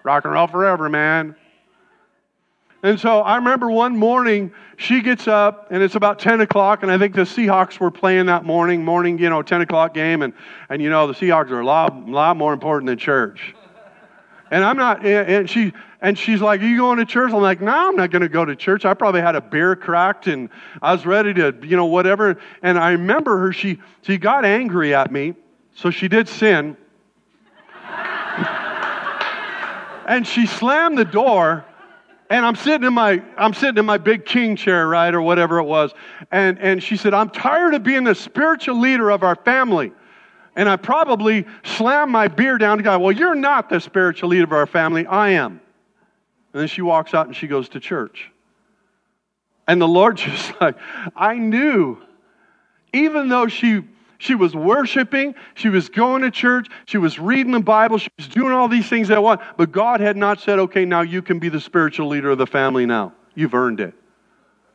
Rock 0.03 0.25
and 0.25 0.33
roll 0.33 0.47
forever, 0.47 0.89
man. 0.89 1.35
And 2.83 2.99
so 2.99 3.21
I 3.21 3.35
remember 3.35 3.69
one 3.69 3.95
morning 3.95 4.51
she 4.77 5.01
gets 5.01 5.27
up 5.27 5.67
and 5.69 5.83
it's 5.83 5.95
about 5.95 6.17
10 6.17 6.41
o'clock, 6.41 6.81
and 6.81 6.91
I 6.91 6.97
think 6.97 7.13
the 7.13 7.21
Seahawks 7.21 7.79
were 7.79 7.91
playing 7.91 8.25
that 8.25 8.43
morning, 8.43 8.83
morning, 8.83 9.19
you 9.19 9.29
know, 9.29 9.43
10 9.43 9.61
o'clock 9.61 9.93
game, 9.93 10.23
and, 10.23 10.33
and 10.69 10.81
you 10.81 10.89
know, 10.89 11.05
the 11.05 11.13
Seahawks 11.13 11.51
are 11.51 11.59
a 11.59 11.65
lot, 11.65 12.09
lot 12.09 12.37
more 12.37 12.53
important 12.53 12.87
than 12.87 12.97
church. 12.97 13.53
And 14.49 14.65
I'm 14.65 14.77
not, 14.77 15.05
and 15.05 15.49
she, 15.49 15.71
and 16.01 16.17
she's 16.17 16.41
like, 16.41 16.61
Are 16.61 16.65
you 16.65 16.77
going 16.77 16.97
to 16.97 17.05
church? 17.05 17.31
I'm 17.31 17.41
like, 17.41 17.61
No, 17.61 17.71
I'm 17.89 17.95
not 17.95 18.11
going 18.11 18.23
to 18.23 18.29
go 18.29 18.43
to 18.43 18.55
church. 18.55 18.83
I 18.83 18.93
probably 18.93 19.21
had 19.21 19.35
a 19.35 19.41
beer 19.41 19.75
cracked 19.77 20.27
and 20.27 20.49
I 20.81 20.91
was 20.91 21.05
ready 21.05 21.33
to, 21.35 21.55
you 21.61 21.77
know, 21.77 21.85
whatever. 21.85 22.37
And 22.61 22.77
I 22.77 22.91
remember 22.91 23.37
her, 23.37 23.53
she, 23.53 23.79
she 24.01 24.17
got 24.17 24.43
angry 24.43 24.93
at 24.93 25.09
me. 25.09 25.35
So 25.73 25.89
she 25.89 26.09
did 26.09 26.27
sin. 26.27 26.75
and 30.05 30.27
she 30.27 30.45
slammed 30.47 30.97
the 30.97 31.05
door 31.05 31.63
and 32.31 32.45
I'm 32.45 32.55
sitting 32.55 32.87
in 32.87 32.93
my 32.93 33.21
I'm 33.37 33.53
sitting 33.53 33.77
in 33.77 33.85
my 33.85 33.99
big 33.99 34.25
king 34.25 34.55
chair, 34.55 34.87
right, 34.87 35.13
or 35.13 35.21
whatever 35.21 35.59
it 35.59 35.65
was. 35.65 35.93
And 36.31 36.57
and 36.59 36.81
she 36.81 36.97
said, 36.97 37.13
I'm 37.13 37.29
tired 37.29 37.75
of 37.75 37.83
being 37.83 38.03
the 38.03 38.15
spiritual 38.15 38.79
leader 38.79 39.11
of 39.11 39.21
our 39.21 39.35
family 39.35 39.91
and 40.55 40.67
I 40.67 40.75
probably 40.75 41.45
slammed 41.63 42.11
my 42.11 42.27
beer 42.27 42.57
down 42.57 42.77
to 42.77 42.83
God. 42.83 43.01
Well, 43.01 43.11
you're 43.11 43.35
not 43.35 43.69
the 43.69 43.79
spiritual 43.79 44.29
leader 44.29 44.43
of 44.43 44.51
our 44.51 44.67
family. 44.67 45.05
I 45.05 45.29
am. 45.29 45.61
And 46.53 46.61
then 46.61 46.67
she 46.67 46.81
walks 46.81 47.13
out 47.13 47.27
and 47.27 47.35
she 47.35 47.47
goes 47.47 47.69
to 47.69 47.79
church. 47.79 48.29
And 49.67 49.81
the 49.81 49.87
Lord 49.87 50.17
just 50.17 50.53
like, 50.59 50.75
I 51.15 51.35
knew, 51.35 51.97
even 52.93 53.29
though 53.29 53.47
she 53.47 53.83
she 54.21 54.35
was 54.35 54.55
worshiping, 54.55 55.33
she 55.55 55.69
was 55.69 55.89
going 55.89 56.21
to 56.21 56.29
church, 56.29 56.67
she 56.85 56.99
was 56.99 57.17
reading 57.17 57.51
the 57.53 57.59
Bible, 57.59 57.97
she 57.97 58.11
was 58.19 58.27
doing 58.27 58.53
all 58.53 58.67
these 58.67 58.87
things 58.87 59.09
I 59.09 59.17
want, 59.17 59.41
but 59.57 59.71
God 59.71 59.99
had 59.99 60.15
not 60.15 60.39
said, 60.39 60.59
okay, 60.59 60.85
now 60.85 61.01
you 61.01 61.23
can 61.23 61.39
be 61.39 61.49
the 61.49 61.59
spiritual 61.59 62.07
leader 62.07 62.29
of 62.29 62.37
the 62.37 62.45
family 62.45 62.85
now. 62.85 63.13
You've 63.33 63.55
earned 63.55 63.79
it. 63.79 63.95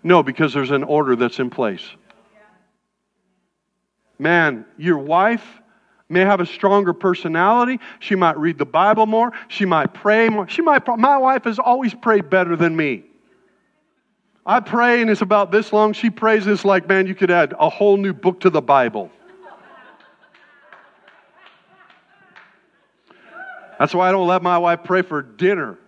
No, 0.02 0.24
because 0.24 0.52
there's 0.52 0.72
an 0.72 0.82
order 0.82 1.14
that's 1.14 1.38
in 1.38 1.48
place. 1.48 1.88
Man, 4.18 4.64
your 4.78 4.98
wife 4.98 5.46
may 6.08 6.22
have 6.22 6.40
a 6.40 6.46
stronger 6.46 6.92
personality. 6.92 7.78
She 8.00 8.16
might 8.16 8.36
read 8.36 8.58
the 8.58 8.66
Bible 8.66 9.06
more. 9.06 9.30
She 9.46 9.64
might 9.64 9.94
pray 9.94 10.28
more. 10.28 10.48
She 10.48 10.60
might. 10.60 10.84
My 10.98 11.18
wife 11.18 11.44
has 11.44 11.60
always 11.60 11.94
prayed 11.94 12.30
better 12.30 12.56
than 12.56 12.74
me. 12.74 13.04
I 14.44 14.58
pray 14.58 15.02
and 15.02 15.10
it's 15.10 15.22
about 15.22 15.52
this 15.52 15.72
long. 15.72 15.92
She 15.92 16.10
prays 16.10 16.44
this 16.44 16.64
like, 16.64 16.88
man, 16.88 17.06
you 17.06 17.14
could 17.14 17.30
add 17.30 17.54
a 17.60 17.68
whole 17.68 17.96
new 17.96 18.12
book 18.12 18.40
to 18.40 18.50
the 18.50 18.62
Bible. 18.62 19.10
That's 23.78 23.94
why 23.94 24.08
I 24.08 24.12
don't 24.12 24.26
let 24.26 24.42
my 24.42 24.58
wife 24.58 24.80
pray 24.84 25.02
for 25.02 25.22
dinner. 25.22 25.78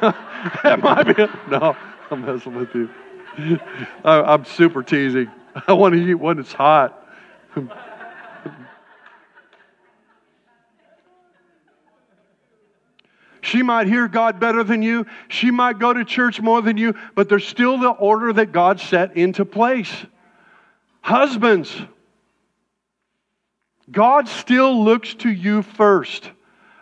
No, 1.50 1.76
I'm 2.10 2.26
messing 2.26 2.54
with 2.54 2.74
you. 2.74 2.90
I'm 4.04 4.44
super 4.44 4.82
teasing. 4.82 5.30
I 5.68 5.72
want 5.72 5.94
to 5.94 6.00
eat 6.00 6.14
when 6.14 6.38
it's 6.38 6.52
hot. 6.52 7.08
She 13.44 13.62
might 13.62 13.86
hear 13.86 14.08
God 14.08 14.40
better 14.40 14.64
than 14.64 14.80
you. 14.80 15.04
She 15.28 15.50
might 15.50 15.78
go 15.78 15.92
to 15.92 16.02
church 16.02 16.40
more 16.40 16.62
than 16.62 16.78
you, 16.78 16.94
but 17.14 17.28
there's 17.28 17.46
still 17.46 17.76
the 17.76 17.90
order 17.90 18.32
that 18.32 18.52
God 18.52 18.80
set 18.80 19.18
into 19.18 19.44
place. 19.44 19.92
Husbands, 21.02 21.70
God 23.90 24.28
still 24.28 24.82
looks 24.82 25.12
to 25.16 25.30
you 25.30 25.60
first. 25.60 26.30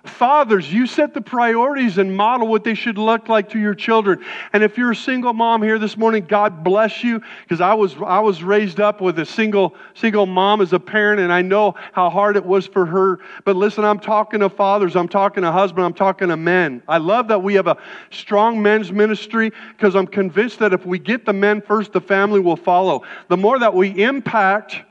Fathers, 0.04 0.72
you 0.72 0.88
set 0.88 1.14
the 1.14 1.20
priorities 1.20 1.98
and 1.98 2.16
model 2.16 2.48
what 2.48 2.64
they 2.64 2.74
should 2.74 2.98
look 2.98 3.28
like 3.28 3.50
to 3.50 3.58
your 3.60 3.74
children. 3.74 4.24
And 4.52 4.64
if 4.64 4.76
you're 4.76 4.90
a 4.90 4.96
single 4.96 5.32
mom 5.32 5.62
here 5.62 5.78
this 5.78 5.96
morning, 5.96 6.24
God 6.24 6.64
bless 6.64 7.04
you 7.04 7.22
because 7.42 7.60
I 7.60 7.74
was 7.74 7.94
I 8.04 8.18
was 8.18 8.42
raised 8.42 8.80
up 8.80 9.00
with 9.00 9.20
a 9.20 9.26
single 9.26 9.76
single 9.94 10.26
mom 10.26 10.60
as 10.60 10.72
a 10.72 10.80
parent 10.80 11.20
and 11.20 11.32
I 11.32 11.42
know 11.42 11.76
how 11.92 12.10
hard 12.10 12.36
it 12.36 12.44
was 12.44 12.66
for 12.66 12.84
her. 12.84 13.20
But 13.44 13.54
listen, 13.54 13.84
I'm 13.84 14.00
talking 14.00 14.40
to 14.40 14.48
fathers, 14.48 14.96
I'm 14.96 15.08
talking 15.08 15.44
to 15.44 15.52
husbands, 15.52 15.86
I'm 15.86 15.94
talking 15.94 16.28
to 16.30 16.36
men. 16.36 16.82
I 16.88 16.98
love 16.98 17.28
that 17.28 17.40
we 17.40 17.54
have 17.54 17.68
a 17.68 17.76
strong 18.10 18.60
men's 18.60 18.90
ministry 18.90 19.52
because 19.76 19.94
I'm 19.94 20.08
convinced 20.08 20.58
that 20.58 20.72
if 20.72 20.84
we 20.84 20.98
get 20.98 21.24
the 21.24 21.32
men 21.32 21.60
first, 21.60 21.92
the 21.92 22.00
family 22.00 22.40
will 22.40 22.56
follow. 22.56 23.04
The 23.28 23.36
more 23.36 23.60
that 23.60 23.72
we 23.72 24.02
impact 24.02 24.82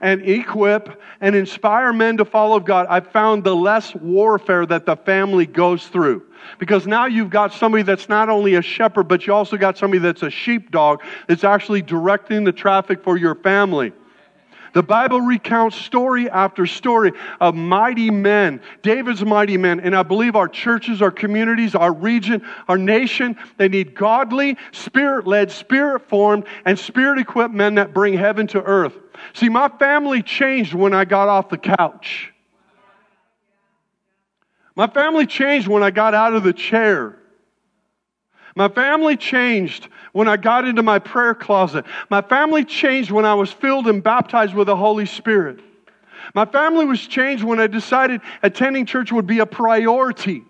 and 0.00 0.22
equip 0.22 1.00
and 1.20 1.34
inspire 1.34 1.92
men 1.92 2.16
to 2.18 2.24
follow 2.24 2.60
God, 2.60 2.86
I've 2.88 3.08
found 3.08 3.44
the 3.44 3.54
less 3.54 3.94
warfare 3.94 4.66
that 4.66 4.86
the 4.86 4.96
family 4.96 5.46
goes 5.46 5.88
through. 5.88 6.24
Because 6.58 6.86
now 6.86 7.06
you've 7.06 7.30
got 7.30 7.52
somebody 7.52 7.82
that's 7.82 8.08
not 8.08 8.28
only 8.28 8.54
a 8.54 8.62
shepherd, 8.62 9.08
but 9.08 9.26
you 9.26 9.34
also 9.34 9.56
got 9.56 9.76
somebody 9.76 9.98
that's 9.98 10.22
a 10.22 10.30
sheepdog 10.30 11.02
that's 11.28 11.44
actually 11.44 11.82
directing 11.82 12.44
the 12.44 12.52
traffic 12.52 13.02
for 13.04 13.16
your 13.16 13.34
family. 13.34 13.92
The 14.72 14.82
Bible 14.82 15.20
recounts 15.20 15.76
story 15.76 16.30
after 16.30 16.64
story 16.64 17.12
of 17.40 17.56
mighty 17.56 18.10
men, 18.10 18.60
David's 18.82 19.24
mighty 19.24 19.56
men. 19.56 19.80
And 19.80 19.96
I 19.96 20.04
believe 20.04 20.36
our 20.36 20.48
churches, 20.48 21.02
our 21.02 21.10
communities, 21.10 21.74
our 21.74 21.92
region, 21.92 22.46
our 22.68 22.78
nation, 22.78 23.36
they 23.56 23.68
need 23.68 23.94
godly, 23.94 24.56
spirit 24.72 25.26
led, 25.26 25.50
spirit 25.50 26.08
formed, 26.08 26.44
and 26.64 26.78
spirit 26.78 27.18
equipped 27.18 27.54
men 27.54 27.74
that 27.76 27.92
bring 27.92 28.14
heaven 28.14 28.46
to 28.48 28.62
earth. 28.62 28.94
See, 29.34 29.48
my 29.48 29.68
family 29.68 30.22
changed 30.22 30.74
when 30.74 30.94
I 30.94 31.04
got 31.04 31.28
off 31.28 31.48
the 31.48 31.58
couch. 31.58 32.32
My 34.76 34.86
family 34.86 35.26
changed 35.26 35.68
when 35.68 35.82
I 35.82 35.90
got 35.90 36.14
out 36.14 36.32
of 36.32 36.42
the 36.42 36.52
chair. 36.52 37.16
My 38.56 38.68
family 38.68 39.16
changed 39.16 39.88
when 40.12 40.28
I 40.28 40.36
got 40.36 40.66
into 40.66 40.82
my 40.82 40.98
prayer 40.98 41.34
closet. 41.34 41.84
My 42.08 42.22
family 42.22 42.64
changed 42.64 43.10
when 43.10 43.24
I 43.24 43.34
was 43.34 43.52
filled 43.52 43.86
and 43.86 44.02
baptized 44.02 44.54
with 44.54 44.66
the 44.66 44.76
Holy 44.76 45.06
Spirit. 45.06 45.60
My 46.34 46.44
family 46.44 46.84
was 46.84 47.00
changed 47.00 47.44
when 47.44 47.60
I 47.60 47.66
decided 47.66 48.20
attending 48.42 48.86
church 48.86 49.12
would 49.12 49.26
be 49.26 49.38
a 49.38 49.46
priority. 49.46 50.44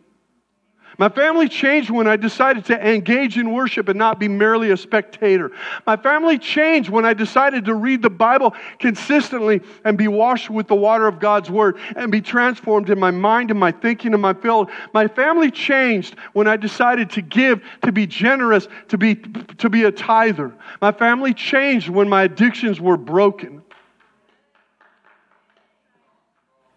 My 1.00 1.08
family 1.08 1.48
changed 1.48 1.88
when 1.88 2.06
I 2.06 2.16
decided 2.16 2.66
to 2.66 2.86
engage 2.86 3.38
in 3.38 3.54
worship 3.54 3.88
and 3.88 3.98
not 3.98 4.20
be 4.20 4.28
merely 4.28 4.70
a 4.70 4.76
spectator. 4.76 5.50
My 5.86 5.96
family 5.96 6.36
changed 6.36 6.90
when 6.90 7.06
I 7.06 7.14
decided 7.14 7.64
to 7.64 7.74
read 7.74 8.02
the 8.02 8.10
Bible 8.10 8.54
consistently 8.78 9.62
and 9.86 9.96
be 9.96 10.08
washed 10.08 10.50
with 10.50 10.68
the 10.68 10.74
water 10.74 11.06
of 11.06 11.18
God's 11.18 11.48
Word 11.48 11.78
and 11.96 12.12
be 12.12 12.20
transformed 12.20 12.90
in 12.90 13.00
my 13.00 13.10
mind 13.10 13.50
and 13.50 13.58
my 13.58 13.72
thinking 13.72 14.12
and 14.12 14.20
my 14.20 14.34
feel. 14.34 14.68
My 14.92 15.08
family 15.08 15.50
changed 15.50 16.16
when 16.34 16.46
I 16.46 16.58
decided 16.58 17.08
to 17.12 17.22
give, 17.22 17.62
to 17.82 17.92
be 17.92 18.06
generous, 18.06 18.68
to 18.88 18.98
be, 18.98 19.14
to 19.14 19.70
be 19.70 19.84
a 19.84 19.90
tither. 19.90 20.52
My 20.82 20.92
family 20.92 21.32
changed 21.32 21.88
when 21.88 22.10
my 22.10 22.24
addictions 22.24 22.78
were 22.78 22.98
broken. 22.98 23.62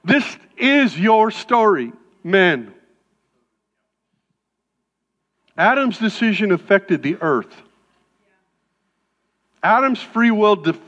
This 0.05 0.37
is 0.55 0.97
your 0.97 1.29
story, 1.29 1.91
men. 2.23 2.73
Adam's 5.57 5.97
decision 5.99 6.51
affected 6.51 7.03
the 7.03 7.17
earth. 7.21 7.53
Adam's 9.61 10.01
free 10.01 10.31
will 10.31 10.55
def- 10.55 10.79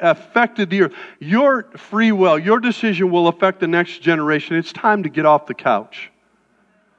affected 0.00 0.68
the 0.70 0.82
earth. 0.82 0.92
Your 1.20 1.64
free 1.76 2.12
will, 2.12 2.38
your 2.38 2.58
decision 2.58 3.10
will 3.10 3.28
affect 3.28 3.60
the 3.60 3.68
next 3.68 4.00
generation. 4.00 4.56
It's 4.56 4.72
time 4.72 5.04
to 5.04 5.08
get 5.08 5.26
off 5.26 5.46
the 5.46 5.54
couch. 5.54 6.10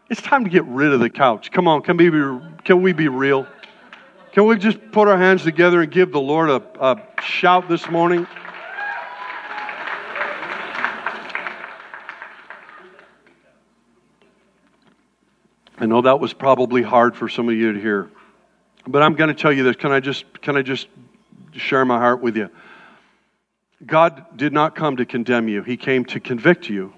It's 0.10 0.22
time 0.22 0.44
to 0.44 0.50
get 0.50 0.66
rid 0.66 0.94
of 0.94 1.00
the 1.00 1.10
couch. 1.10 1.52
Come 1.52 1.68
on, 1.68 1.82
can 1.82 1.98
we 1.98 2.10
be, 2.10 2.40
can 2.64 2.82
we 2.82 2.94
be 2.94 3.08
real? 3.08 3.48
Can 4.32 4.46
we 4.46 4.58
just 4.58 4.92
put 4.92 5.08
our 5.08 5.18
hands 5.18 5.44
together 5.44 5.82
and 5.82 5.92
give 5.92 6.12
the 6.12 6.20
Lord 6.20 6.50
a, 6.50 6.62
a 6.80 7.22
shout 7.22 7.68
this 7.70 7.90
morning? 7.90 8.28
I 15.78 15.86
know 15.86 16.02
that 16.02 16.20
was 16.20 16.34
probably 16.34 16.82
hard 16.82 17.16
for 17.16 17.28
some 17.28 17.50
of 17.50 17.56
you 17.56 17.74
to 17.74 17.80
hear. 17.80 18.10
But 18.88 19.02
I'm 19.02 19.16
going 19.16 19.28
to 19.28 19.40
tell 19.40 19.52
you 19.52 19.64
this. 19.64 19.76
Can 19.76 19.92
I 19.92 20.00
just 20.00 20.26
can 20.42 20.56
I 20.56 20.62
just 20.62 20.88
share 21.54 21.84
my 21.86 21.98
heart 21.98 22.22
with 22.22 22.38
you? 22.38 22.50
God 23.86 24.38
did 24.38 24.54
not 24.54 24.76
come 24.76 24.98
to 24.98 25.06
condemn 25.06 25.48
you. 25.48 25.64
He 25.64 25.78
came 25.78 26.06
to 26.06 26.20
convict 26.20 26.70
you. 26.70 26.94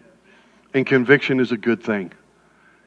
And 0.74 0.86
conviction 0.86 1.40
is 1.40 1.52
a 1.52 1.58
good 1.58 1.82
thing. 1.82 2.12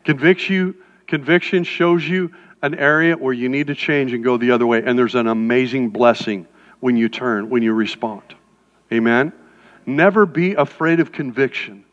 Convicts 0.05 0.48
you, 0.48 0.76
conviction 1.07 1.64
shows 1.64 2.07
you 2.07 2.31
an 2.62 2.74
area 2.74 3.16
where 3.16 3.33
you 3.33 3.48
need 3.48 3.66
to 3.66 3.74
change 3.74 4.12
and 4.12 4.22
go 4.22 4.37
the 4.37 4.50
other 4.53 4.66
way. 4.66 4.83
And 4.85 4.98
there's 4.98 5.14
an 5.14 5.26
amazing 5.26 5.90
blessing 5.90 6.46
when 6.81 6.96
you 6.96 7.09
turn, 7.09 7.50
when 7.50 7.62
you 7.62 7.72
respond. 7.72 8.22
Amen? 8.92 9.33
Never 9.87 10.26
be 10.26 10.55
afraid 10.55 11.00
of 11.00 11.11
conviction. 11.11 11.85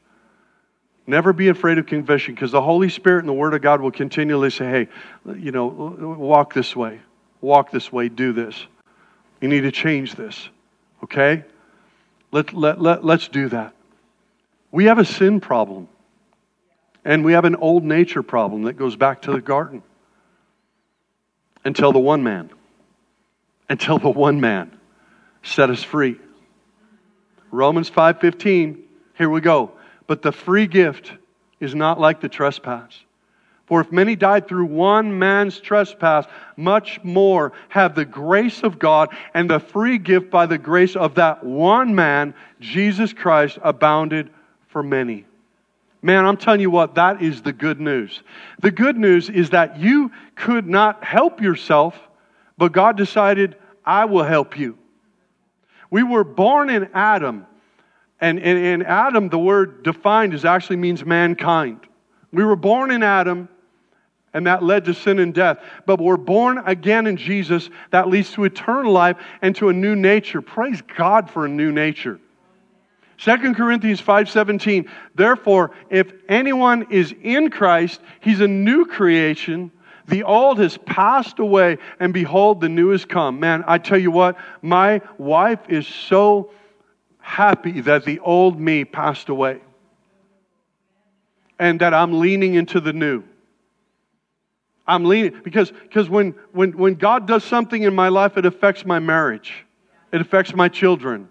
Never 1.10 1.32
be 1.32 1.48
afraid 1.48 1.78
of 1.78 1.86
confession 1.86 2.36
because 2.36 2.52
the 2.52 2.62
Holy 2.62 2.90
Spirit 2.90 3.20
and 3.20 3.30
the 3.30 3.34
Word 3.34 3.54
of 3.54 3.62
God 3.62 3.80
will 3.80 3.92
continually 3.92 4.50
say, 4.50 4.66
hey, 4.66 4.88
you 5.38 5.52
know, 5.52 5.66
walk 5.66 6.54
this 6.54 6.76
way, 6.76 7.00
walk 7.40 7.72
this 7.72 7.92
way, 7.94 8.10
do 8.10 8.34
this. 8.34 8.68
You 9.40 9.48
need 9.48 9.62
to 9.62 9.72
change 9.72 10.16
this. 10.16 10.50
Okay? 11.02 11.46
Let, 12.34 12.54
let, 12.54 12.82
let, 12.82 13.06
let's 13.06 13.30
do 13.30 13.48
that. 13.50 13.74
We 14.70 14.86
have 14.86 15.00
a 15.00 15.06
sin 15.06 15.40
problem, 15.40 15.88
and 17.06 17.24
we 17.24 17.32
have 17.32 17.46
an 17.46 17.56
old 17.56 17.86
nature 17.86 18.22
problem 18.22 18.64
that 18.64 18.74
goes 18.74 18.98
back 18.98 19.22
to 19.24 19.32
the 19.32 19.40
garden 19.40 19.82
until 21.64 21.94
the 21.94 22.00
one 22.00 22.22
man, 22.22 22.50
until 23.70 23.98
the 23.98 24.10
one 24.10 24.42
man 24.42 24.78
set 25.42 25.70
us 25.70 25.84
free. 25.84 26.20
Romans 27.50 27.90
5:15, 27.90 28.80
here 29.18 29.30
we 29.30 29.40
go. 29.40 29.72
But 30.08 30.22
the 30.22 30.32
free 30.32 30.68
gift 30.68 31.12
is 31.60 31.76
not 31.76 32.00
like 32.00 32.22
the 32.22 32.30
trespass. 32.30 33.04
For 33.66 33.82
if 33.82 33.92
many 33.92 34.16
died 34.16 34.48
through 34.48 34.66
one 34.66 35.20
man's 35.20 35.60
trespass, 35.60 36.26
much 36.56 37.04
more 37.04 37.52
have 37.68 37.96
the 37.96 38.06
grace 38.06 38.64
of 38.64 38.80
God 38.80 39.10
and 39.34 39.50
the 39.50 39.60
free 39.60 39.98
gift 39.98 40.32
by 40.32 40.46
the 40.46 40.58
grace 40.58 40.96
of 40.96 41.16
that 41.16 41.44
one 41.44 41.94
man, 41.94 42.34
Jesus 42.62 43.12
Christ, 43.12 43.60
abounded 43.62 44.30
for 44.70 44.82
many. 44.82 45.26
Man, 46.02 46.26
I'm 46.26 46.38
telling 46.38 46.62
you 46.62 46.70
what, 46.70 46.96
that 46.96 47.22
is 47.22 47.42
the 47.42 47.52
good 47.52 47.82
news. 47.82 48.24
The 48.62 48.72
good 48.72 48.96
news 48.96 49.30
is 49.30 49.50
that 49.50 49.78
you 49.78 50.12
could 50.36 50.66
not 50.66 51.04
help 51.04 51.42
yourself, 51.42 52.00
but 52.58 52.72
God 52.72 52.96
decided, 52.96 53.58
I 53.86 54.06
will 54.06 54.24
help 54.24 54.58
you. 54.58 54.78
We 55.90 56.04
were 56.04 56.24
born 56.24 56.70
in 56.70 56.90
Adam 56.94 57.46
and 58.20 58.40
in 58.40 58.82
Adam, 58.82 59.30
the 59.30 59.38
word 59.38 59.84
defined 59.84 60.34
is 60.34 60.44
actually 60.44 60.78
means 60.78 61.06
mankind. 61.06 61.82
We 62.32 62.44
were 62.44 62.56
born 62.56 62.92
in 62.92 63.04
Adam, 63.04 63.48
and 64.34 64.48
that 64.48 64.64
led 64.64 64.86
to 64.86 64.94
sin 64.94 65.20
and 65.20 65.34
death. 65.34 65.60
But 65.86 66.02
we're 66.02 66.18
born 66.18 66.60
again 66.66 67.08
in 67.08 67.18
Jesus, 67.18 67.70
that 67.92 68.08
leads 68.08 68.32
to 68.34 68.44
eternal 68.44 68.92
life 68.92 69.18
and 69.42 69.56
to 69.58 69.70
a 69.70 69.74
new 69.74 69.96
nature. 69.96 70.42
Praise 70.42 70.82
God 70.96 71.30
for 71.30 71.46
a 71.46 71.50
new 71.50 71.72
nature. 71.72 72.20
2 73.18 73.56
Corinthians 73.56 74.02
5:17 74.02 74.88
Therefore 75.16 75.72
if 75.90 76.14
anyone 76.30 76.88
is 76.92 77.14
in 77.24 77.50
Christ 77.50 78.00
he's 78.20 78.42
a 78.42 78.48
new 78.48 78.86
creation 78.86 79.72
the 80.08 80.24
old 80.24 80.60
has 80.60 80.78
passed 80.78 81.40
away 81.40 81.80
and 82.00 82.14
behold 82.14 82.62
the 82.62 82.70
new 82.70 82.90
has 82.90 83.06
come 83.06 83.40
man 83.40 83.64
I 83.66 83.80
tell 83.80 83.98
you 83.98 84.12
what 84.12 84.38
my 84.62 85.02
wife 85.18 85.62
is 85.68 85.88
so 85.88 86.52
happy 87.28 87.82
that 87.82 88.06
the 88.06 88.20
old 88.20 88.58
me 88.58 88.86
passed 88.86 89.28
away 89.28 89.60
and 91.60 91.82
that 91.82 91.94
I'm 91.94 92.22
leaning 92.22 92.54
into 92.56 92.80
the 92.80 92.94
new. 92.94 93.22
I'm 94.88 95.04
leaning 95.04 95.42
because, 95.44 95.70
because 95.70 96.10
when, 96.10 96.36
when, 96.54 96.78
when 96.78 96.96
God 96.96 97.28
does 97.28 97.44
something 97.44 97.84
in 97.84 97.94
my 97.94 98.08
life, 98.08 98.38
it 98.38 98.46
affects 98.46 98.86
my 98.86 99.00
marriage, 99.00 99.66
it 100.14 100.22
affects 100.22 100.56
my 100.56 100.70
children, 100.70 101.28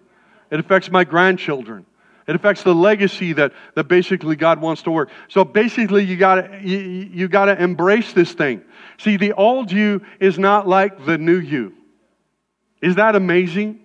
it 0.51 0.61
affects 0.61 0.91
my 0.91 1.03
grandchildren. 1.03 1.87
It 2.29 2.35
affects 2.35 2.65
the 2.65 2.75
legacy 2.75 3.33
that, 3.35 3.53
that 3.77 3.85
basically 3.85 4.35
God 4.35 4.61
wants 4.61 4.83
to 4.83 4.91
work. 4.91 5.11
So 5.29 5.45
basically, 5.45 6.05
you 6.05 6.17
gotta, 6.17 6.59
you, 6.61 6.79
you 6.79 7.29
gotta 7.29 7.63
embrace 7.63 8.13
this 8.13 8.33
thing. 8.33 8.63
See, 8.99 9.17
the 9.17 9.33
old 9.35 9.71
you 9.71 10.03
is 10.19 10.37
not 10.37 10.67
like 10.67 11.07
the 11.07 11.19
new 11.19 11.39
you. 11.39 11.73
Is 12.83 12.97
that 12.97 13.15
amazing? 13.15 13.79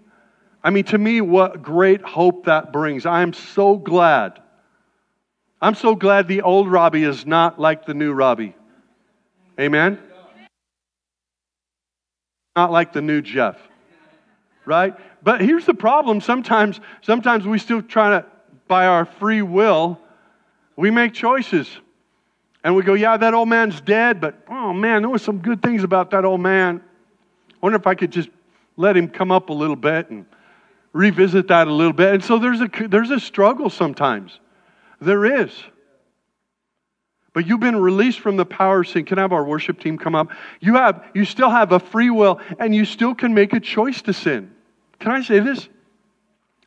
I 0.63 0.69
mean, 0.69 0.83
to 0.85 0.97
me, 0.97 1.21
what 1.21 1.63
great 1.63 2.01
hope 2.01 2.45
that 2.45 2.71
brings. 2.71 3.05
I 3.05 3.21
am 3.21 3.33
so 3.33 3.77
glad. 3.77 4.39
I'm 5.61 5.75
so 5.75 5.95
glad 5.95 6.27
the 6.27 6.41
old 6.41 6.71
Robbie 6.71 7.03
is 7.03 7.25
not 7.25 7.59
like 7.59 7.85
the 7.85 7.93
new 7.93 8.13
Robbie. 8.13 8.55
Amen? 9.59 9.99
Not 12.55 12.71
like 12.71 12.93
the 12.93 13.01
new 13.01 13.21
Jeff. 13.21 13.57
Right? 14.65 14.95
But 15.23 15.41
here's 15.41 15.65
the 15.65 15.73
problem. 15.73 16.21
Sometimes, 16.21 16.79
sometimes 17.01 17.45
we 17.45 17.57
still 17.57 17.81
try 17.81 18.19
to, 18.19 18.25
by 18.67 18.87
our 18.87 19.05
free 19.05 19.41
will, 19.41 19.99
we 20.75 20.91
make 20.91 21.13
choices. 21.13 21.69
And 22.63 22.75
we 22.75 22.83
go, 22.83 22.93
yeah, 22.93 23.17
that 23.17 23.33
old 23.33 23.49
man's 23.49 23.81
dead, 23.81 24.21
but 24.21 24.35
oh 24.47 24.73
man, 24.73 25.01
there 25.01 25.09
was 25.09 25.23
some 25.23 25.39
good 25.39 25.61
things 25.63 25.83
about 25.83 26.11
that 26.11 26.25
old 26.25 26.41
man. 26.41 26.81
I 27.51 27.53
wonder 27.61 27.77
if 27.77 27.87
I 27.87 27.95
could 27.95 28.11
just 28.11 28.29
let 28.77 28.95
him 28.95 29.07
come 29.07 29.31
up 29.31 29.49
a 29.49 29.53
little 29.53 29.75
bit 29.75 30.09
and 30.09 30.25
revisit 30.93 31.47
that 31.47 31.67
a 31.67 31.73
little 31.73 31.93
bit. 31.93 32.13
And 32.13 32.23
so 32.23 32.39
there's 32.39 32.61
a, 32.61 32.69
there's 32.87 33.11
a 33.11 33.19
struggle 33.19 33.69
sometimes. 33.69 34.39
There 34.99 35.25
is. 35.41 35.51
But 37.33 37.47
you've 37.47 37.61
been 37.61 37.77
released 37.77 38.19
from 38.19 38.35
the 38.35 38.45
power 38.45 38.81
of 38.81 38.87
sin. 38.87 39.05
Can 39.05 39.17
I 39.17 39.21
have 39.21 39.31
our 39.31 39.43
worship 39.43 39.79
team 39.79 39.97
come 39.97 40.15
up? 40.15 40.31
You 40.59 40.75
have 40.75 41.05
you 41.13 41.23
still 41.23 41.49
have 41.49 41.71
a 41.71 41.79
free 41.79 42.09
will 42.09 42.41
and 42.59 42.75
you 42.75 42.83
still 42.83 43.15
can 43.15 43.33
make 43.33 43.53
a 43.53 43.59
choice 43.59 44.01
to 44.03 44.13
sin. 44.13 44.53
Can 44.99 45.11
I 45.11 45.21
say 45.21 45.39
this? 45.39 45.67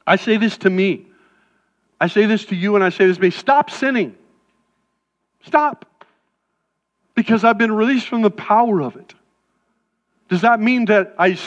I 0.07 0.17
say 0.17 0.37
this 0.39 0.57
to 0.59 0.71
me. 0.71 1.07
I 2.01 2.09
say 2.09 2.27
this 2.27 2.47
to 2.47 2.57
you 2.57 2.75
and 2.77 2.85
I 2.85 2.89
say 2.89 3.07
this 3.07 3.17
to 3.17 3.23
me. 3.23 3.31
Stop 3.31 3.71
sinning. 3.71 4.17
Stop. 5.47 5.87
Because 7.15 7.45
I've 7.45 7.59
been 7.59 7.73
released 7.73 8.09
from 8.09 8.23
the 8.23 8.31
power 8.31 8.83
of 8.83 8.97
it. 8.97 9.15
Does 10.29 10.41
that 10.41 10.61
mean 10.61 10.87
that 10.87 11.15
I, 11.19 11.39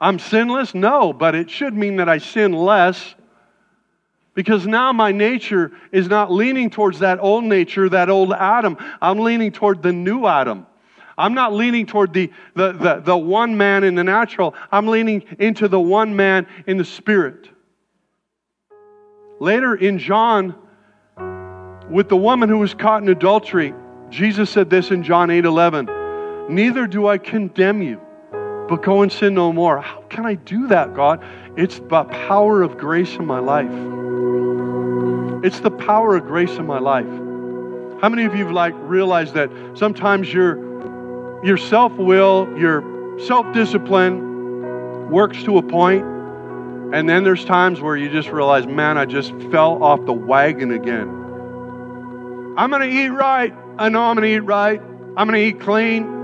I'm 0.00 0.18
sinless? 0.18 0.74
No, 0.74 1.12
but 1.12 1.34
it 1.34 1.50
should 1.50 1.74
mean 1.74 1.96
that 1.96 2.08
I 2.08 2.18
sin 2.18 2.52
less 2.52 3.14
because 4.34 4.68
now 4.68 4.92
my 4.92 5.10
nature 5.10 5.72
is 5.90 6.06
not 6.06 6.30
leaning 6.30 6.70
towards 6.70 7.00
that 7.00 7.18
old 7.18 7.42
nature, 7.42 7.88
that 7.88 8.08
old 8.08 8.32
Adam. 8.32 8.76
I'm 9.02 9.18
leaning 9.18 9.50
toward 9.50 9.82
the 9.82 9.92
new 9.92 10.26
Adam. 10.26 10.64
I'm 11.18 11.34
not 11.34 11.52
leaning 11.52 11.86
toward 11.86 12.12
the, 12.12 12.30
the, 12.54 12.72
the, 12.72 13.00
the 13.00 13.16
one 13.16 13.56
man 13.56 13.82
in 13.82 13.96
the 13.96 14.04
natural. 14.04 14.54
I'm 14.70 14.86
leaning 14.86 15.24
into 15.40 15.66
the 15.66 15.80
one 15.80 16.14
man 16.14 16.46
in 16.68 16.76
the 16.76 16.84
spirit. 16.84 17.48
Later 19.40 19.74
in 19.74 19.98
John, 19.98 20.54
with 21.90 22.08
the 22.08 22.16
woman 22.16 22.48
who 22.48 22.58
was 22.58 22.74
caught 22.74 23.02
in 23.02 23.08
adultery, 23.08 23.74
Jesus 24.08 24.50
said 24.50 24.70
this 24.70 24.92
in 24.92 25.02
John 25.02 25.30
8 25.30 25.44
11 25.44 25.88
Neither 26.48 26.86
do 26.86 27.08
I 27.08 27.18
condemn 27.18 27.82
you, 27.82 28.00
but 28.68 28.82
go 28.82 29.02
and 29.02 29.10
sin 29.10 29.34
no 29.34 29.52
more. 29.52 29.80
How 29.80 30.02
can 30.10 30.26
I 30.26 30.34
do 30.34 30.68
that, 30.68 30.94
God? 30.94 31.24
It's 31.56 31.78
the 31.78 32.04
power 32.04 32.62
of 32.62 32.76
grace 32.76 33.14
in 33.16 33.26
my 33.26 33.38
life. 33.38 33.70
It's 35.44 35.60
the 35.60 35.70
power 35.70 36.16
of 36.16 36.26
grace 36.26 36.52
in 36.56 36.66
my 36.66 36.78
life. 36.78 37.06
How 38.00 38.08
many 38.08 38.24
of 38.24 38.34
you 38.34 38.44
have 38.44 38.52
like 38.52 38.74
realized 38.76 39.34
that 39.34 39.50
sometimes 39.74 40.32
your 40.32 40.66
your 41.44 41.56
self-will, 41.56 42.58
your 42.58 42.82
self-discipline 43.20 45.08
works 45.10 45.42
to 45.44 45.58
a 45.58 45.62
point, 45.62 46.04
and 46.92 47.08
then 47.08 47.22
there's 47.22 47.44
times 47.44 47.80
where 47.80 47.96
you 47.96 48.10
just 48.10 48.28
realize, 48.28 48.66
man, 48.66 48.98
I 48.98 49.04
just 49.04 49.32
fell 49.50 49.82
off 49.82 50.04
the 50.04 50.12
wagon 50.12 50.72
again. 50.72 51.08
I'm 52.56 52.70
gonna 52.70 52.86
eat 52.86 53.08
right. 53.08 53.54
I 53.78 53.88
know 53.88 54.02
I'm 54.02 54.16
gonna 54.16 54.26
eat 54.26 54.40
right. 54.40 54.80
I'm 55.16 55.28
gonna 55.28 55.38
eat 55.38 55.60
clean. 55.60 56.17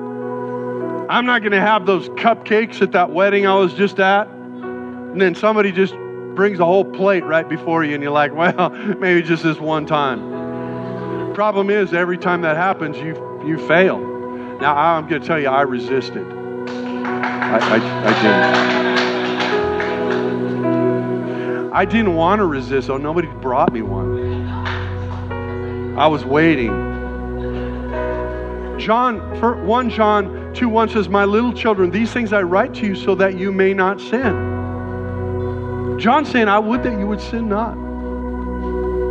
I'm 1.08 1.26
not 1.26 1.40
going 1.40 1.52
to 1.52 1.60
have 1.60 1.84
those 1.84 2.08
cupcakes 2.10 2.80
at 2.80 2.92
that 2.92 3.10
wedding 3.10 3.46
I 3.46 3.56
was 3.56 3.74
just 3.74 4.00
at. 4.00 4.26
And 4.28 5.20
then 5.20 5.34
somebody 5.34 5.70
just 5.70 5.94
brings 6.34 6.60
a 6.60 6.64
whole 6.64 6.84
plate 6.84 7.24
right 7.24 7.48
before 7.48 7.84
you, 7.84 7.94
and 7.94 8.02
you're 8.02 8.10
like, 8.12 8.34
well, 8.36 8.70
maybe 8.70 9.22
just 9.22 9.42
this 9.42 9.58
one 9.58 9.84
time. 9.86 11.34
Problem 11.34 11.68
is, 11.68 11.92
every 11.92 12.16
time 12.16 12.40
that 12.42 12.56
happens, 12.56 12.96
you, 12.96 13.42
you 13.46 13.58
fail. 13.68 13.98
Now, 14.60 14.76
I'm 14.76 15.06
going 15.06 15.20
to 15.20 15.26
tell 15.26 15.38
you, 15.38 15.48
I 15.48 15.62
resisted. 15.62 16.26
I, 16.26 17.58
I, 17.58 17.76
I 18.06 18.22
didn't. 18.22 18.84
I 21.72 21.84
didn't 21.84 22.14
want 22.14 22.38
to 22.38 22.46
resist, 22.46 22.86
so 22.86 22.96
nobody 22.96 23.26
brought 23.26 23.72
me 23.72 23.82
one. 23.82 24.48
I 25.98 26.06
was 26.06 26.24
waiting. 26.24 26.70
John, 28.78 29.18
1 29.66 29.90
John 29.90 30.43
2 30.54 30.68
1 30.68 30.88
says, 30.90 31.08
My 31.08 31.24
little 31.24 31.52
children, 31.52 31.90
these 31.90 32.12
things 32.12 32.32
I 32.32 32.42
write 32.42 32.74
to 32.74 32.86
you 32.86 32.94
so 32.94 33.14
that 33.16 33.38
you 33.38 33.52
may 33.52 33.74
not 33.74 34.00
sin. 34.00 34.54
John 35.98 36.24
saying, 36.24 36.48
I 36.48 36.58
would 36.58 36.82
that 36.82 36.98
you 36.98 37.06
would 37.06 37.20
sin 37.20 37.48
not. 37.48 37.76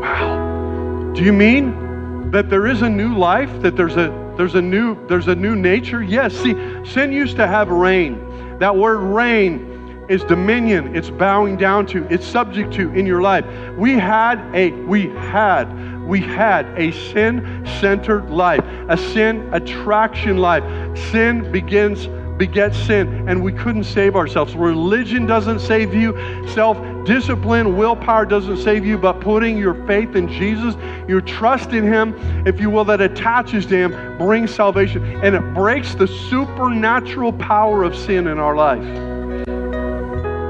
Wow. 0.01 1.13
Do 1.15 1.23
you 1.23 1.33
mean 1.33 2.31
that 2.31 2.49
there 2.49 2.67
is 2.67 2.81
a 2.81 2.89
new 2.89 3.15
life, 3.15 3.61
that 3.61 3.75
there's 3.75 3.95
a 3.95 4.21
there's 4.37 4.55
a 4.55 4.61
new 4.61 4.97
there's 5.07 5.27
a 5.27 5.35
new 5.35 5.55
nature? 5.55 6.01
Yes. 6.01 6.33
See, 6.33 6.53
sin 6.85 7.11
used 7.11 7.35
to 7.37 7.47
have 7.47 7.69
reign. 7.69 8.57
That 8.59 8.75
word 8.75 8.99
reign 8.99 10.05
is 10.09 10.23
dominion. 10.23 10.95
It's 10.95 11.09
bowing 11.09 11.57
down 11.57 11.85
to, 11.87 12.05
it's 12.09 12.25
subject 12.25 12.73
to 12.73 12.91
in 12.93 13.05
your 13.05 13.21
life. 13.21 13.45
We 13.77 13.93
had 13.93 14.39
a 14.53 14.71
we 14.71 15.09
had 15.09 15.65
we 16.07 16.19
had 16.19 16.65
a 16.77 16.91
sin 17.11 17.65
centered 17.79 18.29
life, 18.29 18.63
a 18.89 18.97
sin 18.97 19.53
attraction 19.53 20.37
life. 20.37 20.63
Sin 21.11 21.51
begins 21.51 22.07
begets 22.37 22.77
sin, 22.77 23.29
and 23.29 23.43
we 23.43 23.53
couldn't 23.53 23.83
save 23.83 24.15
ourselves. 24.15 24.55
Religion 24.55 25.25
doesn't 25.25 25.59
save 25.59 25.93
you, 25.93 26.13
self 26.49 26.77
discipline, 27.05 27.77
willpower 27.77 28.25
doesn't 28.25 28.57
save 28.57 28.85
you, 28.85 28.97
but 28.97 29.19
putting 29.19 29.57
your 29.57 29.73
faith 29.85 30.15
in 30.15 30.27
Jesus, 30.27 30.75
your 31.07 31.21
trust 31.21 31.71
in 31.71 31.85
Him, 31.85 32.15
if 32.47 32.59
you 32.59 32.69
will, 32.69 32.85
that 32.85 33.01
attaches 33.01 33.65
to 33.67 33.75
Him, 33.75 34.17
brings 34.17 34.53
salvation. 34.53 35.03
And 35.23 35.35
it 35.35 35.53
breaks 35.53 35.95
the 35.95 36.07
supernatural 36.07 37.33
power 37.33 37.83
of 37.83 37.95
sin 37.95 38.27
in 38.27 38.39
our 38.39 38.55
life. 38.55 38.83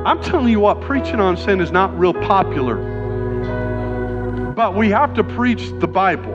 I'm 0.05 0.21
telling 0.21 0.49
you 0.49 0.59
what, 0.59 0.81
preaching 0.81 1.19
on 1.19 1.37
sin 1.37 1.61
is 1.61 1.71
not 1.71 1.97
real 1.97 2.13
popular. 2.13 2.92
But 4.55 4.75
we 4.75 4.89
have 4.89 5.13
to 5.15 5.23
preach 5.23 5.71
the 5.79 5.87
Bible. 5.87 6.33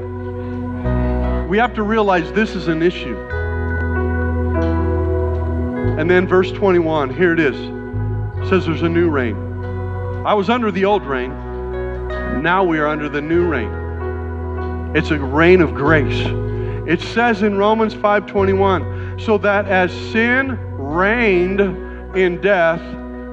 We 1.49 1.57
have 1.59 1.75
to 1.75 1.83
realize 1.83 2.33
this 2.33 2.57
is 2.57 2.67
an 2.67 2.83
issue. 2.83 3.17
And 5.99 6.11
then 6.11 6.27
verse 6.27 6.51
21, 6.53 7.15
here 7.15 7.33
it 7.33 7.41
is. 7.41 7.57
It 7.57 8.49
says 8.49 8.67
there's 8.67 8.83
a 8.83 8.89
new 8.89 9.09
reign. 9.09 9.37
I 10.27 10.35
was 10.35 10.51
under 10.51 10.73
the 10.73 10.85
old 10.85 11.05
reign. 11.05 11.31
Now 12.43 12.65
we 12.65 12.79
are 12.79 12.89
under 12.89 13.09
the 13.09 13.21
new 13.21 13.47
reign. 13.47 13.71
It's 14.97 15.11
a 15.11 15.19
reign 15.19 15.61
of 15.61 15.75
grace. 15.75 16.27
It 16.89 17.01
says 17.01 17.43
in 17.43 17.57
Romans 17.57 17.95
5:21, 17.95 19.21
so 19.21 19.39
that 19.39 19.67
as 19.67 19.93
sin 20.11 20.59
reigned 20.77 21.61
in 22.17 22.41
death, 22.41 22.81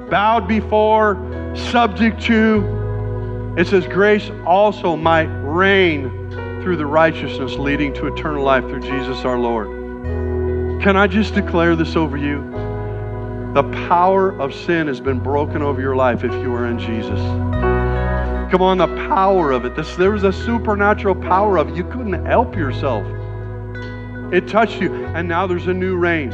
bowed 0.10 0.48
before, 0.48 1.18
subject 1.56 2.22
to, 2.24 2.85
it 3.58 3.68
says, 3.68 3.88
Grace 3.88 4.30
also 4.46 4.96
might 4.96 5.30
reign 5.42 6.10
through 6.62 6.78
the 6.78 6.86
righteousness 6.86 7.54
leading 7.54 7.94
to 7.94 8.08
eternal 8.08 8.44
life 8.44 8.64
through 8.66 8.82
Jesus 8.82 9.20
our 9.20 9.38
Lord. 9.38 10.82
Can 10.82 10.98
I 10.98 11.08
just 11.08 11.34
declare 11.34 11.76
this 11.76 11.96
over 11.96 12.18
you? 12.18 12.42
The 13.54 13.64
power 13.88 14.38
of 14.40 14.54
sin 14.54 14.88
has 14.88 15.00
been 15.00 15.20
broken 15.20 15.62
over 15.62 15.80
your 15.80 15.96
life 15.96 16.24
if 16.24 16.34
you 16.34 16.54
are 16.54 16.68
in 16.68 16.78
Jesus. 16.78 17.20
Come 18.52 18.62
on, 18.62 18.78
the 18.78 18.88
power 19.08 19.52
of 19.52 19.64
it. 19.64 19.76
This, 19.76 19.96
there 19.96 20.12
was 20.12 20.24
a 20.24 20.34
supernatural 20.34 21.16
power 21.16 21.58
of 21.58 21.70
it. 21.70 21.76
You 21.76 21.86
couldn't 21.86 22.26
help 22.26 22.56
yourself. 22.56 23.06
It 24.34 24.48
touched 24.48 24.82
you, 24.82 24.94
and 25.08 25.28
now 25.28 25.48
there's 25.48 25.68
a 25.68 25.74
new 25.74 25.96
reign. 25.96 26.32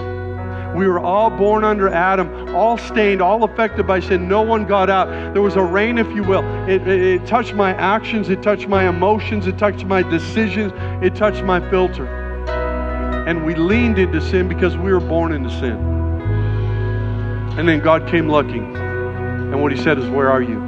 We 0.76 0.88
were 0.88 1.00
all 1.00 1.30
born 1.30 1.64
under 1.64 1.90
Adam, 1.90 2.56
all 2.56 2.78
stained, 2.78 3.22
all 3.22 3.44
affected 3.44 3.86
by 3.86 4.00
sin. 4.00 4.28
No 4.28 4.42
one 4.42 4.66
got 4.66 4.90
out. 4.90 5.34
There 5.34 5.42
was 5.42 5.56
a 5.56 5.64
reign, 5.64 5.98
if 5.98 6.08
you 6.16 6.24
will. 6.24 6.44
It, 6.70 6.88
it, 6.88 7.02
it 7.02 7.26
touched 7.26 7.54
my 7.54 7.74
actions, 7.74 8.30
it 8.30 8.42
touched 8.42 8.68
my 8.68 8.88
emotions, 8.88 9.48
it 9.48 9.58
touched 9.58 9.86
my 9.86 10.02
decisions, 10.02 10.72
it 11.04 11.16
touched 11.16 11.44
my 11.44 11.60
filter. 11.70 12.06
And 13.28 13.46
we 13.46 13.54
leaned 13.54 14.00
into 14.00 14.22
sin 14.22 14.48
because 14.48 14.78
we 14.78 14.92
were 14.94 15.00
born 15.02 15.34
into 15.34 15.50
sin. 15.50 15.78
And 17.58 17.68
then 17.68 17.82
God 17.82 18.08
came 18.08 18.30
looking. 18.30 18.76
And 18.76 19.62
what 19.62 19.74
he 19.74 19.78
said 19.78 20.00
is, 20.00 20.10
Where 20.10 20.30
are 20.30 20.42
you? 20.42 20.60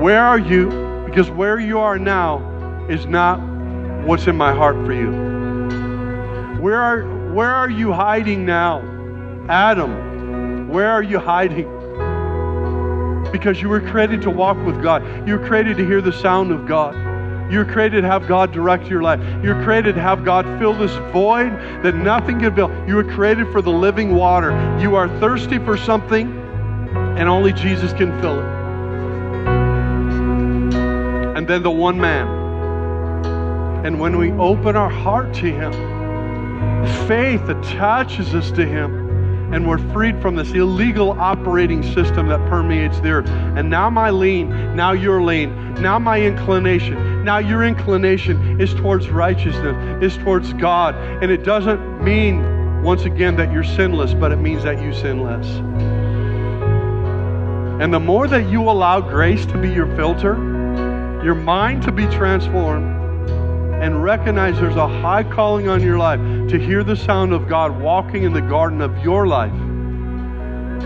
Where 0.00 0.22
are 0.22 0.38
you? 0.38 1.04
Because 1.06 1.30
where 1.30 1.58
you 1.58 1.78
are 1.78 1.98
now 1.98 2.86
is 2.88 3.06
not 3.06 3.40
what's 4.04 4.26
in 4.26 4.36
my 4.36 4.52
heart 4.52 4.76
for 4.84 4.92
you. 4.92 5.10
Where 6.60 6.80
are 6.80 7.02
where 7.32 7.50
are 7.50 7.70
you 7.70 7.92
hiding 7.92 8.44
now? 8.44 8.80
Adam, 9.48 10.68
where 10.68 10.90
are 10.90 11.02
you 11.02 11.18
hiding? 11.18 11.66
Because 13.32 13.62
you 13.62 13.70
were 13.70 13.80
created 13.80 14.20
to 14.22 14.30
walk 14.30 14.58
with 14.66 14.82
God. 14.82 15.02
You 15.26 15.38
were 15.38 15.46
created 15.46 15.78
to 15.78 15.86
hear 15.86 16.02
the 16.02 16.12
sound 16.12 16.52
of 16.52 16.66
God. 16.66 16.94
You're 17.50 17.64
created 17.64 18.02
to 18.02 18.06
have 18.06 18.28
God 18.28 18.52
direct 18.52 18.86
your 18.86 19.02
life. 19.02 19.20
You're 19.42 19.62
created 19.64 19.94
to 19.94 20.00
have 20.00 20.24
God 20.24 20.44
fill 20.58 20.74
this 20.74 20.94
void 21.12 21.52
that 21.82 21.94
nothing 21.94 22.40
can 22.40 22.54
fill. 22.54 22.70
You 22.86 22.96
were 22.96 23.04
created 23.04 23.50
for 23.50 23.62
the 23.62 23.70
living 23.70 24.14
water. 24.14 24.52
You 24.78 24.94
are 24.94 25.08
thirsty 25.18 25.58
for 25.58 25.76
something, 25.76 26.30
and 27.18 27.28
only 27.28 27.52
Jesus 27.52 27.92
can 27.92 28.18
fill 28.20 28.40
it. 28.40 28.46
And 31.36 31.48
then 31.48 31.62
the 31.62 31.70
one 31.70 31.98
man. 31.98 32.26
And 33.84 33.98
when 33.98 34.16
we 34.16 34.32
open 34.32 34.76
our 34.76 34.90
heart 34.90 35.34
to 35.34 35.50
Him, 35.50 35.91
Faith 37.06 37.48
attaches 37.48 38.34
us 38.34 38.50
to 38.52 38.64
Him, 38.64 39.52
and 39.52 39.68
we're 39.68 39.78
freed 39.92 40.20
from 40.22 40.34
this 40.34 40.52
illegal 40.52 41.12
operating 41.20 41.82
system 41.82 42.28
that 42.28 42.38
permeates 42.48 43.00
the 43.00 43.10
earth. 43.10 43.28
And 43.28 43.68
now 43.68 43.90
my 43.90 44.10
lean, 44.10 44.74
now 44.74 44.92
your 44.92 45.22
lean, 45.22 45.74
now 45.74 45.98
my 45.98 46.20
inclination, 46.20 47.24
now 47.24 47.38
your 47.38 47.64
inclination 47.64 48.60
is 48.60 48.72
towards 48.74 49.10
righteousness, 49.10 50.02
is 50.02 50.16
towards 50.22 50.52
God. 50.54 50.94
And 51.22 51.30
it 51.30 51.44
doesn't 51.44 52.02
mean, 52.02 52.82
once 52.82 53.04
again, 53.04 53.36
that 53.36 53.52
you're 53.52 53.64
sinless, 53.64 54.14
but 54.14 54.32
it 54.32 54.36
means 54.36 54.62
that 54.64 54.82
you 54.82 54.92
sin 54.94 55.22
less. 55.22 55.46
And 57.82 57.92
the 57.92 58.00
more 58.00 58.28
that 58.28 58.48
you 58.48 58.62
allow 58.62 59.00
grace 59.00 59.44
to 59.46 59.58
be 59.58 59.68
your 59.68 59.88
filter, 59.96 60.34
your 61.24 61.34
mind 61.34 61.82
to 61.82 61.92
be 61.92 62.06
transformed, 62.06 63.01
and 63.82 64.00
recognize 64.00 64.60
there's 64.60 64.76
a 64.76 64.86
high 64.86 65.24
calling 65.24 65.68
on 65.68 65.82
your 65.82 65.98
life 65.98 66.20
to 66.48 66.56
hear 66.56 66.84
the 66.84 66.94
sound 66.94 67.32
of 67.32 67.48
God 67.48 67.80
walking 67.80 68.22
in 68.22 68.32
the 68.32 68.40
garden 68.40 68.80
of 68.80 68.96
your 68.98 69.26
life, 69.26 69.52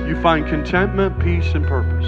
you 0.08 0.18
find 0.22 0.46
contentment, 0.46 1.18
peace, 1.18 1.52
and 1.52 1.66
purpose. 1.66 2.06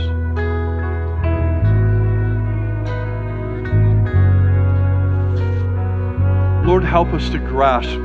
Lord, 6.66 6.84
help 6.84 7.08
us 7.08 7.28
to 7.30 7.38
grasp 7.38 8.00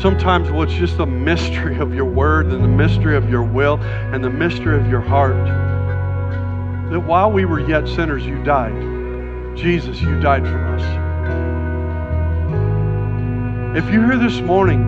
sometimes 0.00 0.52
what's 0.52 0.72
just 0.74 0.98
the 0.98 1.06
mystery 1.06 1.78
of 1.78 1.92
your 1.92 2.04
word 2.04 2.46
and 2.46 2.62
the 2.62 2.68
mystery 2.68 3.16
of 3.16 3.28
your 3.28 3.42
will 3.42 3.80
and 3.82 4.22
the 4.22 4.30
mystery 4.30 4.76
of 4.76 4.86
your 4.86 5.00
heart. 5.00 5.34
That 6.92 7.00
while 7.00 7.32
we 7.32 7.44
were 7.44 7.58
yet 7.58 7.88
sinners, 7.88 8.24
you 8.24 8.40
died. 8.44 9.56
Jesus, 9.56 10.00
you 10.00 10.20
died 10.20 10.44
for 10.44 10.64
us. 10.76 11.01
If 13.74 13.90
you're 13.90 14.04
here 14.04 14.18
this 14.18 14.38
morning 14.42 14.82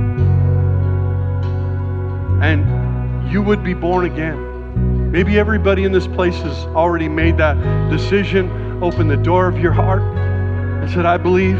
and 2.42 3.32
you 3.32 3.40
would 3.40 3.64
be 3.64 3.72
born 3.72 4.04
again, 4.04 5.10
maybe 5.10 5.38
everybody 5.38 5.84
in 5.84 5.92
this 5.92 6.06
place 6.06 6.36
has 6.36 6.66
already 6.76 7.08
made 7.08 7.38
that 7.38 7.54
decision, 7.90 8.82
opened 8.82 9.10
the 9.10 9.16
door 9.16 9.48
of 9.48 9.58
your 9.58 9.72
heart, 9.72 10.02
and 10.02 10.90
said, 10.90 11.06
I 11.06 11.16
believe, 11.16 11.56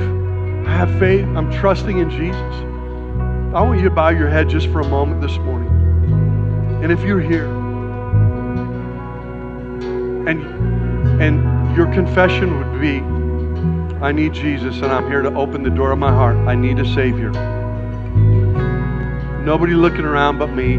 I 0.67 0.77
have 0.77 0.91
faith, 0.99 1.25
I'm 1.25 1.51
trusting 1.51 1.99
in 1.99 2.11
Jesus. 2.11 2.37
I 3.55 3.63
want 3.63 3.79
you 3.79 3.85
to 3.85 3.95
bow 3.95 4.11
your 4.11 4.29
head 4.29 4.51
just 4.51 4.67
for 4.69 4.81
a 4.81 4.89
moment 4.89 5.23
this 5.23 5.39
morning. 5.39 5.71
And 6.83 6.93
if 6.93 7.01
you're 7.05 7.23
here 7.23 7.47
and 10.29 11.23
and 11.23 11.75
your 11.75 11.87
confession 11.95 12.59
would 12.59 12.81
be 12.83 13.14
I 14.03 14.13
need 14.13 14.33
Jesus 14.35 14.77
and 14.77 14.87
I'm 14.87 15.07
here 15.09 15.23
to 15.23 15.35
open 15.35 15.63
the 15.63 15.71
door 15.71 15.93
of 15.93 15.99
my 15.99 16.13
heart. 16.13 16.37
I 16.37 16.55
need 16.55 16.79
a 16.79 16.95
savior. 16.95 17.31
Nobody 19.45 19.75
looking 19.75 20.05
around 20.05 20.39
but 20.39 20.49
me. 20.49 20.79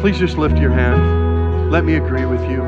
Please 0.00 0.18
just 0.18 0.38
lift 0.38 0.58
your 0.58 0.70
hand. 0.70 1.70
Let 1.70 1.84
me 1.84 1.96
agree 1.96 2.24
with 2.24 2.40
you. 2.50 2.62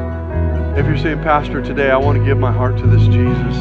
If 0.76 0.86
you're 0.86 0.98
saying, 0.98 1.22
Pastor, 1.22 1.62
today 1.62 1.90
I 1.90 1.96
want 1.96 2.18
to 2.18 2.24
give 2.24 2.38
my 2.38 2.52
heart 2.52 2.78
to 2.78 2.86
this 2.86 3.02
Jesus. 3.08 3.56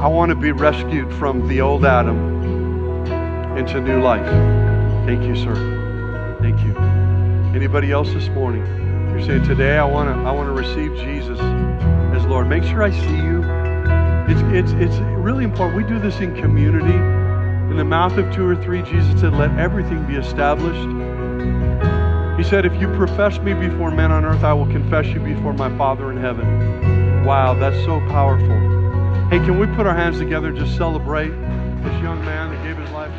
I 0.00 0.08
want 0.08 0.30
to 0.30 0.36
be 0.36 0.52
rescued 0.52 1.12
from 1.14 1.48
the 1.48 1.60
old 1.60 1.84
Adam 1.84 2.16
into 3.56 3.80
new 3.80 4.00
life. 4.00 4.26
Thank 5.06 5.24
you, 5.24 5.36
sir. 5.36 6.38
Thank 6.40 6.60
you. 6.60 6.76
Anybody 7.54 7.92
else 7.92 8.12
this 8.12 8.28
morning? 8.28 8.64
You're 9.10 9.24
saying 9.24 9.44
today 9.44 9.78
I 9.78 9.84
want 9.84 10.08
to 10.08 10.28
I 10.28 10.30
want 10.32 10.48
to 10.48 10.52
receive 10.52 10.94
Jesus 10.96 11.40
Lord. 12.24 12.48
Make 12.48 12.62
sure 12.64 12.82
I 12.82 12.90
see 12.90 13.16
you. 13.16 13.42
It's 14.28 14.72
it's 14.72 14.72
it's 14.72 14.96
really 15.18 15.44
important. 15.44 15.76
We 15.76 15.84
do 15.84 15.98
this 15.98 16.20
in 16.20 16.34
community. 16.34 16.94
In 17.70 17.76
the 17.76 17.84
mouth 17.84 18.16
of 18.16 18.32
two 18.34 18.46
or 18.46 18.56
three, 18.56 18.82
Jesus 18.82 19.20
said, 19.20 19.34
"Let 19.34 19.56
everything 19.58 20.04
be 20.04 20.14
established." 20.14 20.88
He 22.38 22.44
said, 22.44 22.64
"If 22.66 22.80
you 22.80 22.88
profess 22.96 23.38
me 23.40 23.54
before 23.54 23.90
men 23.90 24.12
on 24.12 24.24
earth, 24.24 24.44
I 24.44 24.52
will 24.52 24.66
confess 24.66 25.06
you 25.06 25.20
before 25.20 25.52
my 25.52 25.76
Father 25.76 26.10
in 26.10 26.16
heaven." 26.16 27.24
Wow, 27.24 27.54
that's 27.54 27.84
so 27.84 28.00
powerful. 28.08 28.56
Hey, 29.30 29.38
can 29.40 29.58
we 29.58 29.66
put 29.66 29.86
our 29.86 29.94
hands 29.94 30.18
together 30.18 30.48
and 30.48 30.56
just 30.56 30.76
celebrate 30.76 31.30
this 31.30 32.02
young 32.02 32.24
man 32.24 32.50
that 32.50 32.62
gave 32.62 32.76
his 32.76 32.90
life 32.90 33.10